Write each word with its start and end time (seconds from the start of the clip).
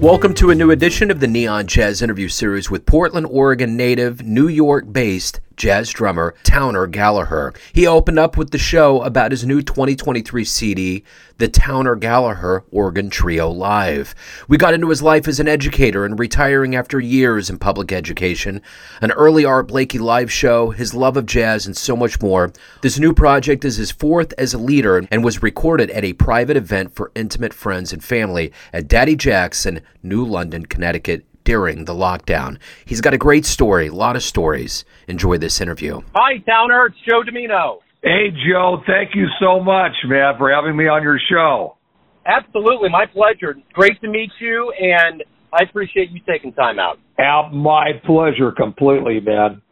Welcome 0.00 0.34
to 0.34 0.50
a 0.50 0.54
new 0.54 0.70
edition 0.70 1.10
of 1.10 1.18
the 1.18 1.26
Neon 1.26 1.66
Jazz 1.66 2.00
interview 2.00 2.28
series 2.28 2.70
with 2.70 2.86
Portland, 2.86 3.26
Oregon 3.28 3.76
native, 3.76 4.22
New 4.22 4.46
York 4.46 4.92
based 4.92 5.40
jazz 5.56 5.90
drummer 5.90 6.34
Towner 6.42 6.86
Galaher. 6.86 7.56
He 7.72 7.86
opened 7.86 8.18
up 8.18 8.36
with 8.36 8.50
the 8.50 8.58
show 8.58 9.02
about 9.02 9.30
his 9.30 9.46
new 9.46 9.62
2023 9.62 10.44
CD, 10.44 11.04
The 11.38 11.48
Towner 11.48 11.96
Galaher 11.96 12.64
Organ 12.70 13.10
Trio 13.10 13.50
Live. 13.50 14.14
We 14.48 14.58
got 14.58 14.74
into 14.74 14.88
his 14.88 15.02
life 15.02 15.26
as 15.26 15.40
an 15.40 15.48
educator 15.48 16.04
and 16.04 16.18
retiring 16.18 16.74
after 16.74 17.00
years 17.00 17.48
in 17.48 17.58
public 17.58 17.92
education, 17.92 18.60
an 19.00 19.12
early 19.12 19.44
Art 19.44 19.68
Blakey 19.68 19.98
live 19.98 20.30
show, 20.30 20.70
his 20.70 20.94
love 20.94 21.16
of 21.16 21.26
jazz, 21.26 21.66
and 21.66 21.76
so 21.76 21.96
much 21.96 22.20
more. 22.20 22.52
This 22.82 22.98
new 22.98 23.12
project 23.12 23.64
is 23.64 23.76
his 23.76 23.90
fourth 23.90 24.34
as 24.38 24.54
a 24.54 24.58
leader 24.58 25.06
and 25.10 25.24
was 25.24 25.42
recorded 25.42 25.90
at 25.90 26.04
a 26.04 26.12
private 26.12 26.56
event 26.56 26.94
for 26.94 27.12
intimate 27.14 27.54
friends 27.54 27.92
and 27.92 28.04
family 28.04 28.52
at 28.72 28.88
Daddy 28.88 29.16
Jack's 29.16 29.64
in, 29.64 29.80
New 30.02 30.24
London, 30.24 30.66
Connecticut 30.66 31.24
during 31.46 31.84
the 31.84 31.94
lockdown. 31.94 32.58
He's 32.84 33.00
got 33.00 33.14
a 33.14 33.18
great 33.18 33.46
story, 33.46 33.86
a 33.86 33.94
lot 33.94 34.16
of 34.16 34.22
stories. 34.22 34.84
Enjoy 35.06 35.38
this 35.38 35.60
interview. 35.60 36.02
Hi, 36.14 36.38
Towner. 36.38 36.86
It's 36.86 36.96
Joe 37.08 37.22
Dimino. 37.22 37.78
Hey, 38.02 38.34
Joe. 38.46 38.82
Thank 38.86 39.14
you 39.14 39.26
so 39.40 39.60
much, 39.60 39.92
man, 40.04 40.34
for 40.36 40.52
having 40.52 40.76
me 40.76 40.88
on 40.88 41.02
your 41.02 41.18
show. 41.30 41.78
Absolutely. 42.26 42.88
My 42.90 43.06
pleasure. 43.06 43.56
Great 43.72 44.00
to 44.00 44.08
meet 44.08 44.30
you, 44.40 44.72
and 44.78 45.22
I 45.52 45.62
appreciate 45.62 46.10
you 46.10 46.20
taking 46.28 46.52
time 46.52 46.80
out. 46.80 46.98
Uh, 47.16 47.48
my 47.54 47.92
pleasure 48.04 48.50
completely, 48.50 49.20
man. 49.20 49.62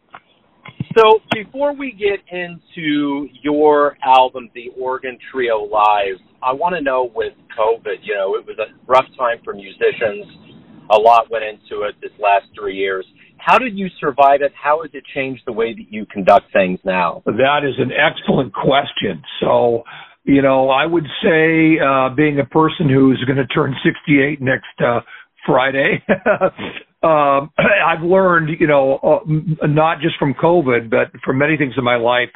So, 0.97 1.19
before 1.33 1.73
we 1.73 1.91
get 1.91 2.19
into 2.31 3.27
your 3.43 3.97
album, 4.01 4.49
The 4.55 4.71
Organ 4.79 5.17
Trio 5.29 5.57
Live, 5.63 6.19
I 6.41 6.53
want 6.53 6.73
to 6.75 6.81
know 6.81 7.11
with 7.13 7.33
COVID, 7.59 7.97
you 8.01 8.15
know, 8.15 8.35
it 8.35 8.45
was 8.47 8.57
a 8.59 8.71
rough 8.87 9.05
time 9.17 9.39
for 9.43 9.53
musicians 9.53 10.44
a 10.89 10.97
lot 10.97 11.29
went 11.31 11.43
into 11.43 11.83
it 11.83 11.95
this 12.01 12.11
last 12.19 12.45
three 12.57 12.75
years. 12.75 13.05
How 13.37 13.57
did 13.57 13.77
you 13.77 13.87
survive 13.99 14.41
it? 14.41 14.51
How 14.61 14.81
has 14.81 14.91
it 14.93 15.03
changed 15.13 15.43
the 15.45 15.51
way 15.51 15.73
that 15.73 15.85
you 15.89 16.05
conduct 16.05 16.51
things 16.51 16.79
now? 16.83 17.21
That 17.25 17.59
is 17.63 17.75
an 17.77 17.91
excellent 17.91 18.53
question. 18.53 19.21
So, 19.39 19.83
you 20.23 20.41
know, 20.41 20.69
I 20.69 20.85
would 20.85 21.05
say, 21.21 21.77
uh, 21.79 22.09
being 22.15 22.39
a 22.39 22.45
person 22.45 22.89
who's 22.89 23.23
going 23.25 23.37
to 23.37 23.45
turn 23.47 23.75
68 23.83 24.41
next, 24.41 24.65
uh, 24.79 25.01
Friday, 25.45 26.03
um, 27.03 27.51
I've 27.57 28.01
learned, 28.03 28.49
you 28.59 28.67
know, 28.67 28.97
uh, 28.97 29.67
not 29.67 30.01
just 30.01 30.15
from 30.17 30.33
COVID, 30.33 30.89
but 30.89 31.11
from 31.23 31.37
many 31.37 31.57
things 31.57 31.73
in 31.77 31.83
my 31.83 31.97
life, 31.97 32.29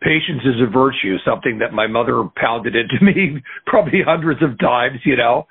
patience 0.00 0.42
is 0.44 0.60
a 0.60 0.70
virtue, 0.70 1.16
something 1.24 1.58
that 1.58 1.72
my 1.72 1.86
mother 1.86 2.24
pounded 2.36 2.74
into 2.74 2.96
me 3.04 3.42
probably 3.66 4.00
hundreds 4.04 4.42
of 4.42 4.58
times, 4.58 5.00
you 5.04 5.16
know. 5.16 5.46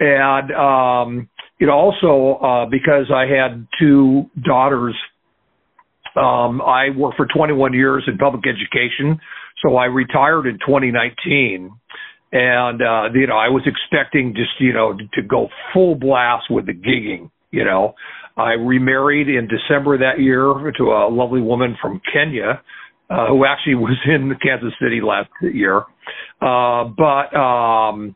And 0.00 0.50
um 0.52 1.28
know, 1.66 1.72
also 1.72 2.38
uh, 2.42 2.66
because 2.66 3.10
I 3.14 3.26
had 3.26 3.66
two 3.78 4.30
daughters, 4.42 4.94
um, 6.16 6.60
I 6.62 6.90
worked 6.96 7.16
for 7.16 7.26
21 7.26 7.74
years 7.74 8.04
in 8.06 8.18
public 8.18 8.44
education, 8.46 9.20
so 9.62 9.76
I 9.76 9.84
retired 9.86 10.46
in 10.46 10.58
2019. 10.66 11.70
And 12.32 12.80
uh, 12.80 13.12
you 13.12 13.26
know, 13.26 13.36
I 13.36 13.48
was 13.48 13.66
expecting 13.66 14.34
just 14.34 14.50
you 14.60 14.72
know 14.72 14.96
to 15.14 15.22
go 15.22 15.48
full 15.72 15.96
blast 15.96 16.44
with 16.48 16.66
the 16.66 16.72
gigging. 16.72 17.30
You 17.50 17.64
know, 17.64 17.94
I 18.36 18.52
remarried 18.52 19.28
in 19.28 19.48
December 19.48 19.98
that 19.98 20.20
year 20.20 20.72
to 20.78 20.84
a 20.84 21.10
lovely 21.10 21.40
woman 21.40 21.76
from 21.82 22.00
Kenya, 22.12 22.62
uh, 23.10 23.26
who 23.26 23.44
actually 23.44 23.74
was 23.76 23.98
in 24.06 24.32
Kansas 24.40 24.72
City 24.80 25.00
last 25.02 25.28
year. 25.42 25.82
Uh, 26.40 26.84
but 26.96 27.36
um, 27.36 28.14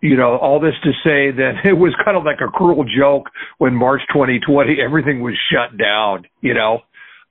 you 0.00 0.16
know, 0.16 0.36
all 0.36 0.60
this 0.60 0.74
to 0.84 0.90
say 1.04 1.30
that 1.30 1.60
it 1.64 1.74
was 1.74 1.94
kind 2.04 2.16
of 2.16 2.24
like 2.24 2.38
a 2.40 2.50
cruel 2.50 2.84
joke 2.84 3.26
when 3.58 3.74
March 3.74 4.00
2020 4.12 4.76
everything 4.84 5.22
was 5.22 5.34
shut 5.52 5.76
down, 5.78 6.26
you 6.40 6.54
know. 6.54 6.80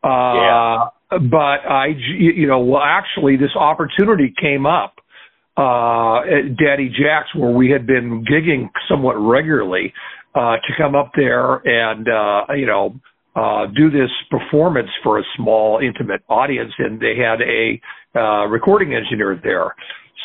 Uh, 0.03 0.33
yeah. 0.35 0.77
But 1.11 1.65
I, 1.67 1.87
you 2.17 2.47
know, 2.47 2.59
well, 2.59 2.81
actually, 2.83 3.35
this 3.35 3.55
opportunity 3.55 4.31
came 4.39 4.67
up 4.67 4.95
uh, 5.57 6.19
at 6.21 6.55
Daddy 6.55 6.89
Jack's 6.89 7.33
where 7.35 7.49
we 7.49 7.71
had 7.71 7.87
been 7.87 8.23
gigging 8.23 8.69
somewhat 8.87 9.13
regularly 9.13 9.91
uh, 10.35 10.57
to 10.57 10.73
come 10.77 10.93
up 10.93 11.11
there 11.15 11.55
and, 11.65 12.07
uh, 12.07 12.53
you 12.53 12.67
know, 12.67 12.93
uh, 13.35 13.65
do 13.75 13.89
this 13.89 14.09
performance 14.29 14.89
for 15.03 15.17
a 15.19 15.23
small, 15.35 15.79
intimate 15.79 16.21
audience, 16.29 16.71
and 16.77 16.99
they 16.99 17.15
had 17.15 17.41
a 17.41 17.81
uh, 18.15 18.45
recording 18.45 18.93
engineer 18.93 19.39
there. 19.43 19.75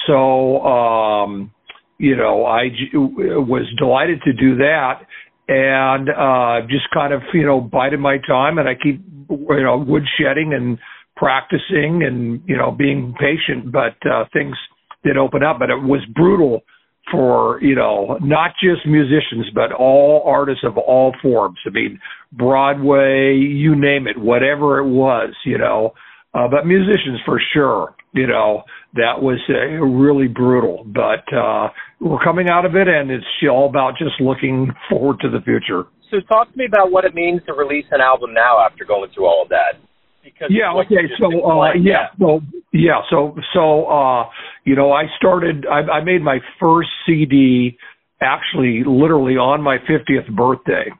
So, 0.06 0.60
um, 0.60 1.50
you 1.98 2.16
know, 2.16 2.44
I 2.44 2.68
was 2.94 3.66
delighted 3.78 4.20
to 4.22 4.32
do 4.32 4.56
that. 4.56 5.00
And 5.46 6.08
uh 6.08 6.66
just 6.68 6.88
kind 6.92 7.12
of, 7.12 7.22
you 7.34 7.44
know, 7.44 7.60
bided 7.60 8.00
my 8.00 8.18
time 8.26 8.58
and 8.58 8.68
I 8.68 8.74
keep 8.74 9.02
you 9.28 9.62
know, 9.62 9.78
woodshedding 9.78 10.54
and 10.54 10.78
practicing 11.16 12.02
and, 12.02 12.42
you 12.46 12.56
know, 12.56 12.70
being 12.70 13.14
patient, 13.18 13.70
but 13.70 13.96
uh 14.10 14.24
things 14.32 14.56
did 15.04 15.16
open 15.16 15.42
up, 15.42 15.58
but 15.58 15.70
it 15.70 15.82
was 15.82 16.00
brutal 16.14 16.62
for, 17.10 17.60
you 17.60 17.74
know, 17.74 18.18
not 18.22 18.52
just 18.62 18.86
musicians, 18.86 19.46
but 19.54 19.72
all 19.72 20.22
artists 20.26 20.64
of 20.64 20.78
all 20.78 21.14
forms. 21.20 21.58
I 21.66 21.70
mean, 21.70 22.00
Broadway, 22.32 23.36
you 23.36 23.76
name 23.76 24.06
it, 24.06 24.18
whatever 24.18 24.78
it 24.78 24.88
was, 24.88 25.34
you 25.44 25.58
know, 25.58 25.92
uh, 26.32 26.48
but 26.48 26.66
musicians 26.66 27.20
for 27.24 27.40
sure, 27.52 27.94
you 28.14 28.26
know, 28.26 28.62
that 28.94 29.20
was 29.20 29.38
uh, 29.50 29.84
really 29.84 30.28
brutal. 30.28 30.86
But 30.86 31.26
uh, 31.34 31.68
we're 32.00 32.22
coming 32.22 32.48
out 32.48 32.64
of 32.64 32.76
it, 32.76 32.88
and 32.88 33.10
it's 33.10 33.24
all 33.50 33.68
about 33.68 33.98
just 33.98 34.20
looking 34.20 34.70
forward 34.88 35.18
to 35.20 35.28
the 35.28 35.40
future. 35.44 35.84
So, 36.10 36.20
talk 36.28 36.50
to 36.52 36.56
me 36.56 36.66
about 36.66 36.92
what 36.92 37.04
it 37.04 37.14
means 37.14 37.42
to 37.46 37.52
release 37.52 37.86
an 37.90 38.00
album 38.00 38.32
now 38.32 38.64
after 38.64 38.84
going 38.84 39.10
through 39.12 39.26
all 39.26 39.42
of 39.42 39.48
that. 39.48 39.82
Because 40.22 40.48
yeah, 40.48 40.72
okay, 40.72 41.04
so 41.20 41.44
uh, 41.44 41.74
yeah, 41.74 42.08
so 42.18 42.40
yeah, 42.72 43.02
so 43.10 43.36
so 43.52 43.86
uh, 43.86 44.24
you 44.64 44.74
know, 44.74 44.92
I 44.92 45.04
started. 45.18 45.66
I, 45.66 45.98
I 45.98 46.04
made 46.04 46.22
my 46.22 46.38
first 46.58 46.88
CD 47.04 47.76
actually 48.22 48.84
literally 48.86 49.34
on 49.34 49.60
my 49.60 49.76
50th 49.78 50.34
birthday. 50.34 50.90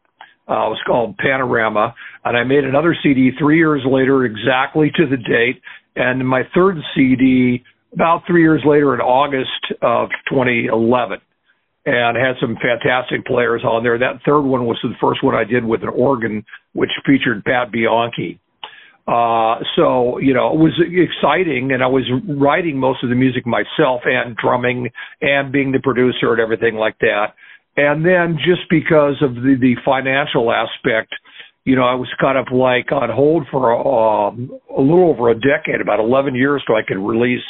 Uh, 0.46 0.68
it 0.68 0.76
was 0.76 0.80
called 0.86 1.16
Panorama, 1.16 1.94
and 2.24 2.36
I 2.36 2.44
made 2.44 2.64
another 2.64 2.94
CD 3.02 3.30
three 3.38 3.56
years 3.56 3.80
later, 3.86 4.26
exactly 4.26 4.90
to 4.94 5.06
the 5.06 5.16
date. 5.16 5.62
And 5.96 6.26
my 6.26 6.42
third 6.54 6.76
CD 6.94 7.62
about 7.92 8.22
three 8.26 8.42
years 8.42 8.62
later 8.66 8.94
in 8.94 9.00
August 9.00 9.80
of 9.80 10.08
2011 10.28 11.18
and 11.86 12.16
had 12.16 12.34
some 12.40 12.56
fantastic 12.56 13.24
players 13.26 13.62
on 13.62 13.82
there. 13.82 13.98
That 13.98 14.20
third 14.24 14.42
one 14.42 14.66
was 14.66 14.78
the 14.82 14.94
first 15.00 15.22
one 15.22 15.34
I 15.34 15.44
did 15.44 15.64
with 15.64 15.82
an 15.82 15.90
organ, 15.90 16.44
which 16.72 16.90
featured 17.06 17.44
Pat 17.44 17.70
Bianchi. 17.70 18.40
Uh, 19.06 19.60
so, 19.76 20.18
you 20.18 20.32
know, 20.32 20.48
it 20.54 20.58
was 20.58 20.72
exciting 20.80 21.72
and 21.72 21.82
I 21.84 21.88
was 21.88 22.08
writing 22.26 22.78
most 22.78 23.04
of 23.04 23.10
the 23.10 23.14
music 23.14 23.46
myself 23.46 24.00
and 24.04 24.34
drumming 24.36 24.88
and 25.20 25.52
being 25.52 25.72
the 25.72 25.80
producer 25.80 26.32
and 26.32 26.40
everything 26.40 26.74
like 26.76 26.98
that. 27.00 27.36
And 27.76 28.04
then 28.04 28.38
just 28.38 28.62
because 28.70 29.20
of 29.20 29.34
the, 29.34 29.56
the 29.60 29.74
financial 29.84 30.50
aspect, 30.50 31.12
you 31.64 31.76
know, 31.76 31.84
I 31.84 31.94
was 31.94 32.08
kind 32.20 32.36
of 32.36 32.52
like 32.52 32.92
on 32.92 33.08
hold 33.10 33.46
for 33.50 33.72
um, 33.72 34.50
a 34.76 34.80
little 34.80 35.08
over 35.08 35.30
a 35.30 35.34
decade, 35.34 35.80
about 35.80 35.98
11 35.98 36.34
years, 36.34 36.62
so 36.66 36.74
I 36.76 36.82
could 36.86 36.98
release 36.98 37.42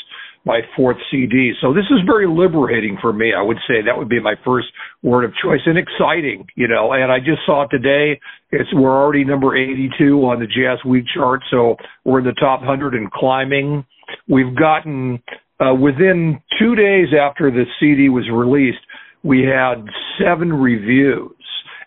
my 0.45 0.61
fourth 0.77 0.99
CD. 1.11 1.53
So 1.61 1.73
this 1.73 1.87
is 1.91 1.99
very 2.07 2.27
liberating 2.29 2.99
for 3.01 3.13
me. 3.13 3.33
I 3.37 3.43
would 3.43 3.57
say 3.67 3.81
that 3.85 3.97
would 3.97 4.09
be 4.09 4.21
my 4.21 4.35
first 4.45 4.69
word 5.03 5.25
of 5.25 5.33
choice 5.43 5.61
and 5.67 5.79
exciting, 5.79 6.47
you 6.55 6.69
know, 6.69 6.93
and 6.93 7.11
I 7.11 7.19
just 7.19 7.41
saw 7.47 7.67
today 7.71 8.21
it's, 8.51 8.69
we're 8.75 8.95
already 8.95 9.25
number 9.25 9.57
82 9.57 10.05
on 10.21 10.41
the 10.41 10.47
Jazz 10.47 10.85
Week 10.85 11.05
chart. 11.15 11.41
So 11.51 11.77
we're 12.05 12.21
in 12.21 12.27
the 12.27 12.35
top 12.39 12.61
100 12.61 12.95
and 12.95 13.11
climbing. 13.11 13.85
We've 14.29 14.55
gotten, 14.55 15.23
uh, 15.59 15.75
within 15.75 16.41
two 16.59 16.75
days 16.75 17.09
after 17.19 17.51
the 17.51 17.65
CD 17.81 18.11
was 18.11 18.29
released, 18.33 18.85
we 19.25 19.43
had 19.43 19.87
seven 20.21 20.53
reviews. 20.53 21.33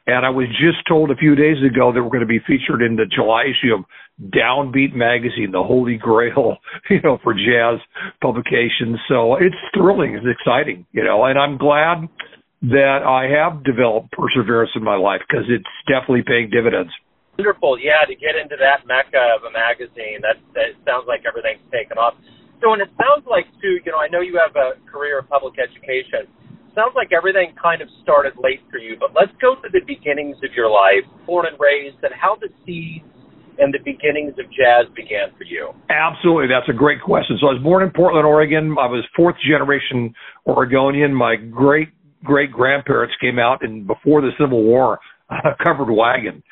And 0.08 0.26
I 0.26 0.32
was 0.32 0.48
just 0.56 0.88
told 0.88 1.12
a 1.12 1.20
few 1.20 1.36
days 1.36 1.60
ago 1.60 1.92
that 1.92 2.02
we're 2.02 2.16
going 2.16 2.24
to 2.24 2.26
be 2.26 2.40
featured 2.40 2.82
in 2.82 2.96
the 2.96 3.04
July 3.04 3.44
issue 3.52 3.76
of 3.76 3.84
Downbeat 4.18 4.96
magazine, 4.96 5.52
the 5.52 5.62
holy 5.62 6.00
grail, 6.00 6.58
you 6.90 7.04
know, 7.04 7.20
for 7.22 7.36
jazz 7.36 7.84
publications. 8.24 8.98
So 9.12 9.36
it's 9.36 9.60
thrilling, 9.76 10.16
it's 10.16 10.26
exciting, 10.26 10.88
you 10.96 11.04
know, 11.04 11.26
and 11.26 11.38
I'm 11.38 11.60
glad 11.60 12.08
that 12.72 13.06
I 13.06 13.30
have 13.30 13.62
developed 13.68 14.16
perseverance 14.16 14.72
in 14.74 14.82
my 14.82 14.96
life 14.96 15.22
because 15.28 15.46
it's 15.52 15.70
definitely 15.86 16.24
paying 16.26 16.50
dividends. 16.50 16.90
Wonderful, 17.38 17.78
yeah, 17.78 18.02
to 18.08 18.16
get 18.18 18.34
into 18.34 18.58
that 18.58 18.88
mecca 18.90 19.38
of 19.38 19.46
a 19.46 19.54
magazine, 19.54 20.26
that 20.26 20.42
that 20.58 20.74
sounds 20.82 21.06
like 21.06 21.22
everything's 21.28 21.62
taken 21.70 22.02
off. 22.02 22.18
So, 22.64 22.74
and 22.74 22.82
it 22.82 22.90
sounds 22.98 23.30
like 23.30 23.46
too, 23.62 23.78
you 23.86 23.94
know, 23.94 24.02
I 24.02 24.10
know 24.10 24.26
you 24.26 24.42
have 24.42 24.58
a 24.58 24.82
career 24.90 25.22
in 25.22 25.30
public 25.30 25.62
education. 25.62 26.26
Sounds 26.78 26.94
like 26.94 27.10
everything 27.10 27.58
kind 27.58 27.82
of 27.82 27.90
started 28.04 28.34
late 28.38 28.62
for 28.70 28.78
you, 28.78 28.96
but 29.00 29.10
let's 29.18 29.34
go 29.42 29.56
to 29.56 29.68
the 29.74 29.82
beginnings 29.90 30.38
of 30.46 30.54
your 30.54 30.70
life, 30.70 31.02
born 31.26 31.48
and 31.50 31.58
raised, 31.58 31.98
and 32.04 32.14
how 32.14 32.38
the 32.38 32.54
seeds 32.66 33.02
and 33.58 33.74
the 33.74 33.80
beginnings 33.80 34.38
of 34.38 34.46
jazz 34.54 34.86
began 34.96 35.34
for 35.38 35.44
you? 35.44 35.74
Absolutely, 35.90 36.48
that's 36.48 36.70
a 36.70 36.78
great 36.78 37.02
question. 37.02 37.38
So 37.42 37.48
I 37.48 37.54
was 37.54 37.64
born 37.64 37.82
in 37.82 37.90
Portland, 37.90 38.26
Oregon. 38.26 38.78
I 38.80 38.86
was 38.86 39.04
fourth 39.16 39.36
generation 39.42 40.14
Oregonian. 40.46 41.14
My 41.14 41.36
great 41.36 41.90
great 42.24 42.52
grandparents 42.52 43.16
came 43.22 43.40
out 43.40 43.64
and 43.64 43.86
before 43.86 44.22
the 44.22 44.32
Civil 44.40 44.64
War 44.64 45.00
a 45.30 45.64
covered 45.64 45.92
wagon 45.92 46.44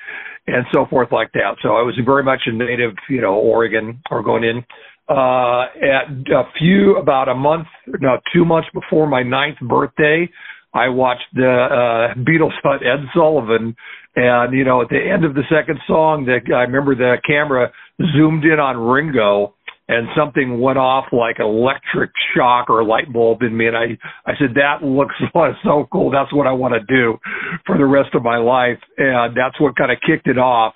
and 0.48 0.66
so 0.74 0.86
forth 0.89 1.12
like 1.12 1.31
that. 1.33 1.56
So 1.62 1.69
I 1.69 1.81
was 1.81 1.95
very 2.06 2.24
much 2.24 2.42
a 2.45 2.51
native, 2.51 2.94
you 3.10 3.22
know, 3.22 3.33
Oregon, 3.33 4.01
Oregonian. 4.12 4.66
Uh, 5.07 5.65
at 5.83 6.09
a 6.33 6.43
few, 6.57 6.97
about 6.97 7.29
a 7.29 7.35
month, 7.35 7.67
no, 7.87 8.17
two 8.33 8.43
months 8.43 8.67
before 8.73 9.07
my 9.07 9.21
ninth 9.21 9.59
birthday, 9.61 10.27
I 10.73 10.89
watched 10.89 11.27
the 11.33 11.45
uh, 11.45 12.19
Beatles 12.19 12.51
hunt 12.63 12.81
Ed 12.81 13.05
Sullivan, 13.13 13.75
and 14.15 14.53
you 14.53 14.65
know, 14.65 14.81
at 14.81 14.89
the 14.89 14.99
end 14.99 15.23
of 15.23 15.35
the 15.35 15.43
second 15.49 15.79
song, 15.87 16.25
that 16.25 16.51
I 16.53 16.61
remember 16.61 16.95
the 16.95 17.17
camera 17.25 17.71
zoomed 18.15 18.43
in 18.43 18.59
on 18.59 18.77
Ringo, 18.77 19.53
and 19.87 20.07
something 20.17 20.59
went 20.59 20.77
off 20.77 21.05
like 21.11 21.37
an 21.39 21.45
electric 21.45 22.11
shock 22.35 22.69
or 22.69 22.79
a 22.81 22.85
light 22.85 23.11
bulb 23.13 23.41
in 23.41 23.55
me, 23.55 23.67
and 23.67 23.77
I 23.77 23.97
I 24.25 24.33
said 24.39 24.55
that 24.55 24.83
looks 24.83 25.15
so 25.63 25.87
cool. 25.91 26.11
That's 26.11 26.33
what 26.33 26.47
I 26.47 26.51
want 26.51 26.73
to 26.73 26.81
do 26.93 27.17
for 27.65 27.77
the 27.77 27.85
rest 27.85 28.15
of 28.15 28.23
my 28.23 28.37
life, 28.37 28.79
and 28.97 29.35
that's 29.37 29.59
what 29.61 29.75
kind 29.75 29.91
of 29.91 29.97
kicked 30.05 30.27
it 30.27 30.37
off. 30.37 30.73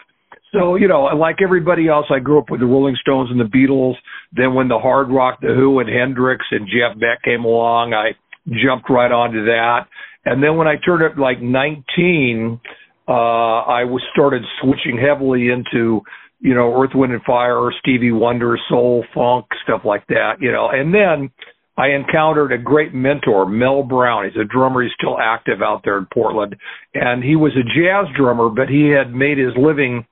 So, 0.51 0.75
you 0.75 0.87
know, 0.87 1.03
like 1.03 1.37
everybody 1.43 1.87
else, 1.87 2.07
I 2.09 2.19
grew 2.19 2.39
up 2.39 2.49
with 2.49 2.59
the 2.59 2.65
Rolling 2.65 2.97
Stones 3.01 3.29
and 3.29 3.39
the 3.39 3.45
Beatles. 3.45 3.95
Then 4.31 4.55
when 4.55 4.67
the 4.67 4.79
hard 4.79 5.09
rock, 5.09 5.39
the 5.41 5.53
Who 5.53 5.79
and 5.79 5.89
Hendrix 5.89 6.45
and 6.51 6.67
Jeff 6.67 6.99
Beck 6.99 7.21
came 7.23 7.43
along, 7.43 7.93
I 7.93 8.11
jumped 8.47 8.89
right 8.89 9.11
onto 9.11 9.45
that. 9.45 9.81
And 10.25 10.43
then 10.43 10.57
when 10.57 10.67
I 10.67 10.75
turned 10.83 11.03
up 11.03 11.17
like 11.17 11.41
19, 11.41 12.59
uh, 13.07 13.11
I 13.11 13.83
was 13.85 14.01
started 14.11 14.43
switching 14.61 14.99
heavily 14.99 15.49
into, 15.49 16.01
you 16.39 16.55
know, 16.55 16.81
Earth, 16.81 16.91
Wind 16.93 17.13
and 17.13 17.23
Fire, 17.23 17.69
Stevie 17.79 18.11
Wonder, 18.11 18.57
soul, 18.69 19.03
funk, 19.13 19.45
stuff 19.63 19.81
like 19.85 20.05
that, 20.07 20.33
you 20.39 20.51
know. 20.51 20.69
And 20.71 20.93
then 20.93 21.29
I 21.77 21.89
encountered 21.89 22.51
a 22.51 22.57
great 22.57 22.93
mentor, 22.93 23.45
Mel 23.45 23.83
Brown. 23.83 24.25
He's 24.25 24.39
a 24.39 24.45
drummer. 24.45 24.83
He's 24.83 24.91
still 24.99 25.17
active 25.19 25.61
out 25.61 25.81
there 25.83 25.97
in 25.97 26.07
Portland. 26.13 26.55
And 26.93 27.23
he 27.23 27.35
was 27.35 27.53
a 27.53 27.63
jazz 27.63 28.13
drummer, 28.17 28.49
but 28.49 28.67
he 28.67 28.89
had 28.89 29.13
made 29.13 29.37
his 29.37 29.53
living 29.55 30.05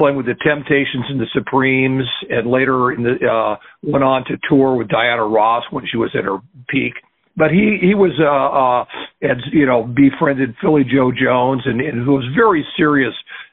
playing 0.00 0.16
with 0.16 0.24
the 0.24 0.34
Temptations 0.34 1.04
and 1.10 1.20
the 1.20 1.26
Supremes, 1.34 2.08
and 2.30 2.50
later 2.50 2.90
in 2.90 3.02
the 3.02 3.20
uh, 3.20 3.56
went 3.82 4.02
on 4.02 4.24
to 4.24 4.38
tour 4.48 4.74
with 4.74 4.88
Diana 4.88 5.26
Ross 5.26 5.64
when 5.70 5.84
she 5.90 5.98
was 5.98 6.08
at 6.16 6.24
her 6.24 6.38
peak. 6.68 6.94
But 7.36 7.50
he 7.50 7.76
he 7.80 7.94
was 7.94 8.16
uh 8.18 8.24
uh 8.24 8.84
had 9.20 9.38
you 9.52 9.66
know 9.66 9.84
befriended 9.84 10.56
Philly 10.60 10.84
Joe 10.84 11.12
Jones 11.12 11.62
and, 11.66 11.80
and 11.80 12.06
was 12.06 12.24
a 12.24 12.34
very 12.34 12.64
serious 12.76 13.12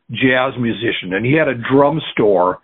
jazz 0.09 0.53
musician. 0.57 1.11
And 1.11 1.25
he 1.25 1.33
had 1.33 1.49
a 1.49 1.55
drum 1.55 1.99
store 2.13 2.59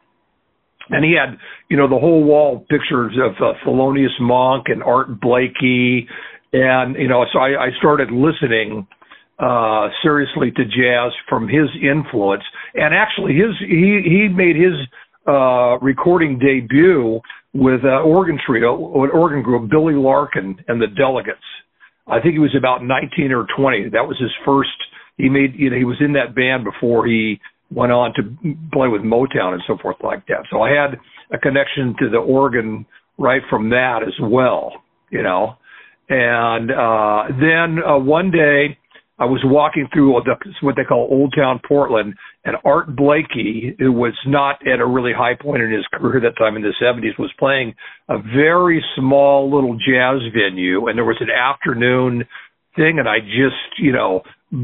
and 0.89 1.03
he 1.03 1.15
had 1.19 1.38
you 1.69 1.77
know 1.77 1.88
the 1.88 2.00
whole 2.00 2.24
wall 2.24 2.65
pictures 2.69 3.18
of 3.19 3.36
uh, 3.44 3.53
Thelonious 3.65 4.19
Monk 4.19 4.68
and 4.68 4.81
Art 4.81 5.19
Blakey. 5.19 6.07
And 6.53 6.95
you 6.95 7.07
know 7.07 7.25
so 7.31 7.39
I, 7.39 7.68
I 7.68 7.69
started 7.79 8.12
listening 8.12 8.88
seriously 10.04 10.51
to 10.51 10.63
jazz 10.66 11.12
from 11.28 11.48
his 11.48 11.68
influence 11.81 12.44
and 12.75 12.94
actually 12.94 13.34
his 13.34 13.51
he 13.60 14.01
he 14.04 14.28
made 14.28 14.56
his 14.56 14.74
uh 15.28 15.78
recording 15.80 16.40
debut 16.40 17.19
with 17.54 17.81
uh, 17.84 18.01
Organ 18.01 18.40
Trio, 18.45 19.04
an 19.04 19.12
organ 19.12 19.44
group, 19.44 19.69
Billy 19.69 19.94
Larkin 19.94 20.57
and 20.68 20.81
the 20.81 20.88
Delegates. 20.88 21.40
I 22.07 22.19
think 22.19 22.34
he 22.34 22.40
was 22.40 22.56
about 22.57 22.84
19 22.84 23.31
or 23.31 23.45
20. 23.56 23.90
That 23.90 24.07
was 24.07 24.18
his 24.19 24.31
first. 24.45 24.69
He 25.18 25.30
made, 25.30 25.54
you 25.56 25.69
know, 25.69 25.78
he 25.78 25.86
was 25.86 25.98
in 26.01 26.13
that 26.13 26.36
band 26.36 26.66
before 26.66 27.06
he 27.06 27.39
went 27.72 27.92
on 27.92 28.13
to 28.16 28.24
play 28.74 28.88
with 28.88 29.01
Motown 29.01 29.54
and 29.54 29.62
so 29.68 29.78
forth 29.81 29.98
like 30.04 30.25
that. 30.28 30.46
So 30.51 30.62
I 30.62 30.69
had 30.69 31.00
a 31.31 31.38
connection 31.38 31.96
to 32.00 32.10
the 32.10 32.18
organ 32.18 32.86
right 33.18 33.42
from 33.50 33.69
that 33.69 34.00
as 34.06 34.13
well, 34.22 34.84
you 35.12 35.22
know. 35.22 35.56
And 36.10 36.72
uh, 36.72 37.24
then 37.39 37.78
uh, 37.84 37.98
one 37.98 38.31
day 38.31 38.78
I 39.24 39.25
was 39.25 39.42
walking 39.46 39.88
through 39.94 40.12
what 40.12 40.75
they 40.75 40.84
call 40.84 41.08
Old 41.10 41.34
Town 41.34 41.62
Portland, 41.66 42.16
and 42.44 42.58
Art 42.66 42.94
Blakey, 42.94 43.74
who 43.80 43.94
was 43.94 44.12
not 44.28 44.60
at 44.68 44.81
a 44.81 44.86
really 44.86 45.14
high 45.16 45.36
point 45.40 45.64
in 45.64 45.72
his 45.72 45.86
career 45.94 46.18
at 46.18 46.24
that 46.24 46.38
time 46.38 46.58
in 46.58 46.62
the 46.62 46.74
70s, 46.81 47.18
was 47.18 47.31
playing 47.40 47.74
a 48.10 48.18
very 48.18 48.84
small 48.98 49.46
little 49.46 49.75
jazz 49.75 50.20
venue, 50.34 50.88
and 50.88 50.98
there 50.98 51.06
was 51.06 51.22
an 51.22 51.30
afternoon 51.30 52.25
thing, 52.75 53.00
and 53.00 53.08
I 53.08 53.20
just, 53.20 53.80
you 53.80 53.94
know, 53.94 54.24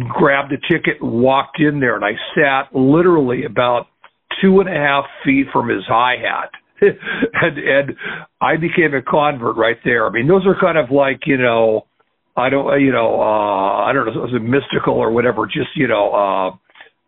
grabbed 0.10 0.52
a 0.52 0.58
ticket 0.58 1.00
and 1.00 1.24
walked 1.24 1.62
in 1.62 1.80
there, 1.80 1.96
and 1.96 2.04
I 2.04 2.20
sat 2.36 2.76
literally 2.76 3.46
about 3.46 3.88
two 4.42 4.60
and 4.60 4.68
a 4.68 4.74
half 4.74 5.06
feet 5.24 5.48
from 5.54 5.70
his 5.70 5.84
hi 5.88 6.16
hat. 6.22 6.52
and 6.82 7.58
and 7.58 7.96
I 8.42 8.56
became 8.56 8.94
a 8.94 9.02
convert 9.02 9.56
right 9.56 9.78
there. 9.86 10.06
I 10.06 10.12
mean, 10.12 10.28
those 10.28 10.46
are 10.46 10.56
kind 10.60 10.78
of 10.78 10.92
like 10.92 11.22
you 11.26 11.38
know, 11.38 11.86
I 12.40 12.50
don't 12.50 12.82
you 12.82 12.92
know, 12.92 13.20
uh, 13.22 13.86
I 13.86 13.92
don't 13.94 14.06
know, 14.06 14.24
it 14.24 14.32
was 14.32 14.42
mystical 14.42 14.96
or 14.96 15.12
whatever. 15.12 15.46
Just 15.46 15.76
you 15.76 15.88
know, 15.88 16.12
uh, 16.14 16.58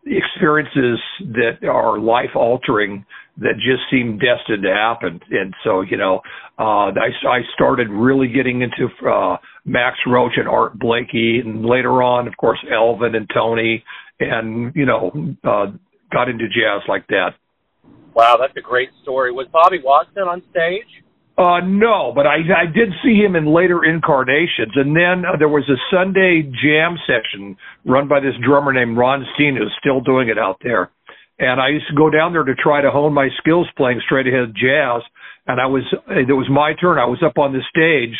experiences 0.04 0.98
that 1.20 1.66
are 1.68 1.98
life 1.98 2.34
altering 2.34 3.04
that 3.38 3.54
just 3.54 3.82
seem 3.90 4.18
destined 4.18 4.62
to 4.62 4.74
happen. 4.74 5.20
And 5.30 5.54
so, 5.64 5.80
you 5.80 5.96
know, 5.96 6.20
uh, 6.58 6.92
I, 6.92 7.08
I 7.26 7.40
started 7.54 7.88
really 7.88 8.28
getting 8.28 8.60
into, 8.62 8.88
uh, 9.08 9.36
Max 9.64 9.96
Roach 10.06 10.32
and 10.36 10.48
Art 10.48 10.78
Blakey 10.78 11.40
and 11.42 11.64
later 11.64 12.02
on, 12.02 12.28
of 12.28 12.36
course, 12.36 12.58
Elvin 12.70 13.14
and 13.14 13.30
Tony 13.32 13.84
and, 14.20 14.74
you 14.74 14.84
know, 14.84 15.10
uh, 15.44 15.66
got 16.12 16.28
into 16.28 16.44
jazz 16.46 16.82
like 16.88 17.06
that. 17.08 17.30
Wow, 18.14 18.36
that's 18.38 18.56
a 18.56 18.60
great 18.60 18.90
story. 19.02 19.32
Was 19.32 19.46
Bobby 19.50 19.80
Watson 19.82 20.24
on 20.24 20.42
stage? 20.50 21.02
Uh, 21.36 21.60
no, 21.64 22.12
but 22.14 22.26
I 22.26 22.36
I 22.36 22.66
did 22.66 22.90
see 23.02 23.16
him 23.16 23.36
in 23.36 23.46
later 23.46 23.84
incarnations, 23.84 24.72
and 24.76 24.94
then 24.94 25.24
uh, 25.24 25.36
there 25.38 25.48
was 25.48 25.64
a 25.68 25.80
Sunday 25.90 26.42
jam 26.42 26.96
session 27.06 27.56
run 27.86 28.06
by 28.06 28.20
this 28.20 28.34
drummer 28.44 28.72
named 28.72 28.98
Ron 28.98 29.24
Steen, 29.34 29.56
who's 29.56 29.72
still 29.80 30.00
doing 30.02 30.28
it 30.28 30.38
out 30.38 30.58
there. 30.62 30.90
And 31.38 31.58
I 31.60 31.68
used 31.68 31.88
to 31.88 31.96
go 31.96 32.10
down 32.10 32.34
there 32.34 32.44
to 32.44 32.54
try 32.54 32.82
to 32.82 32.90
hone 32.90 33.14
my 33.14 33.28
skills 33.38 33.66
playing 33.76 34.02
straight 34.04 34.26
ahead 34.26 34.54
jazz. 34.54 35.02
And 35.46 35.58
I 35.58 35.66
was 35.66 35.82
it 36.08 36.32
was 36.32 36.46
my 36.50 36.74
turn. 36.78 36.98
I 36.98 37.06
was 37.06 37.22
up 37.24 37.38
on 37.38 37.52
the 37.52 37.62
stage, 37.70 38.16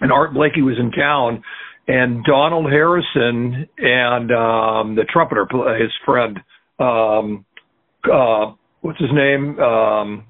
and 0.00 0.10
Art 0.10 0.34
Blakey 0.34 0.62
was 0.62 0.76
in 0.80 0.90
town, 0.90 1.44
and 1.86 2.24
Donald 2.24 2.66
Harrison 2.70 3.68
and 3.78 4.30
um, 4.32 4.96
the 4.96 5.06
trumpeter, 5.08 5.46
his 5.80 5.92
friend, 6.04 6.40
um, 6.80 7.46
uh, 8.12 8.52
what's 8.80 9.00
his 9.00 9.10
name? 9.14 9.58
Um, 9.60 10.24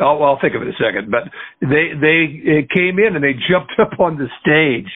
Oh, 0.00 0.04
I'll, 0.04 0.22
I'll 0.22 0.38
think 0.40 0.54
of 0.54 0.62
it 0.62 0.68
in 0.68 0.74
a 0.74 0.78
second. 0.78 1.10
But 1.10 1.24
they 1.60 1.92
they 1.98 2.66
came 2.74 2.98
in 2.98 3.16
and 3.16 3.22
they 3.22 3.34
jumped 3.50 3.72
up 3.80 3.98
on 4.00 4.16
the 4.16 4.28
stage 4.40 4.90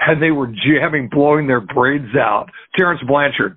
and 0.00 0.22
they 0.22 0.30
were 0.30 0.46
jamming, 0.46 1.08
blowing 1.10 1.46
their 1.46 1.60
brains 1.60 2.14
out. 2.16 2.46
Terence 2.76 3.00
Blanchard, 3.06 3.56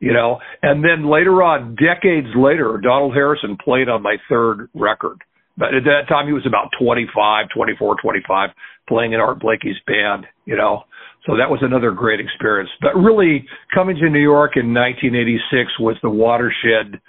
you 0.00 0.12
know. 0.12 0.38
And 0.62 0.84
then 0.84 1.10
later 1.10 1.42
on, 1.42 1.76
decades 1.76 2.28
later, 2.36 2.80
Donald 2.82 3.14
Harrison 3.14 3.56
played 3.62 3.88
on 3.88 4.02
my 4.02 4.16
third 4.28 4.68
record. 4.74 5.18
But 5.56 5.74
at 5.74 5.84
that 5.84 6.06
time, 6.08 6.26
he 6.28 6.32
was 6.32 6.46
about 6.46 6.70
25, 6.80 7.46
24, 7.52 7.96
25, 8.00 8.50
playing 8.88 9.12
in 9.12 9.20
Art 9.20 9.40
Blakey's 9.40 9.78
band, 9.86 10.26
you 10.46 10.56
know. 10.56 10.84
So 11.26 11.36
that 11.36 11.50
was 11.50 11.58
another 11.62 11.90
great 11.90 12.20
experience. 12.20 12.70
But 12.80 12.94
really, 12.94 13.44
coming 13.74 13.96
to 13.96 14.08
New 14.08 14.22
York 14.22 14.52
in 14.54 14.72
1986 14.72 15.78
was 15.80 15.96
the 16.00 16.10
watershed 16.10 17.00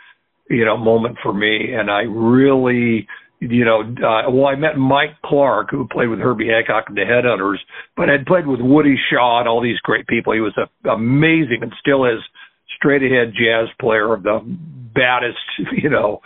you 0.49 0.65
know, 0.65 0.77
moment 0.77 1.17
for 1.21 1.33
me. 1.33 1.73
And 1.73 1.89
I 1.89 2.01
really, 2.01 3.07
you 3.39 3.63
know, 3.63 3.81
uh, 3.81 4.29
well, 4.29 4.47
I 4.47 4.55
met 4.55 4.77
Mike 4.77 5.21
Clark, 5.23 5.69
who 5.71 5.87
played 5.87 6.09
with 6.09 6.19
Herbie 6.19 6.47
Hancock 6.47 6.85
and 6.87 6.97
the 6.97 7.01
Headhunters, 7.01 7.57
but 7.95 8.09
had 8.09 8.25
played 8.25 8.47
with 8.47 8.59
Woody 8.61 8.95
Shaw 9.09 9.39
and 9.39 9.47
all 9.47 9.61
these 9.61 9.79
great 9.79 10.07
people. 10.07 10.33
He 10.33 10.41
was 10.41 10.57
a, 10.57 10.89
amazing 10.89 11.59
and 11.61 11.73
still 11.79 12.05
is 12.05 12.19
straight 12.75 13.03
ahead 13.03 13.33
jazz 13.33 13.67
player 13.79 14.13
of 14.13 14.23
the 14.23 14.39
baddest, 14.93 15.37
you 15.83 15.89
know, 15.89 16.21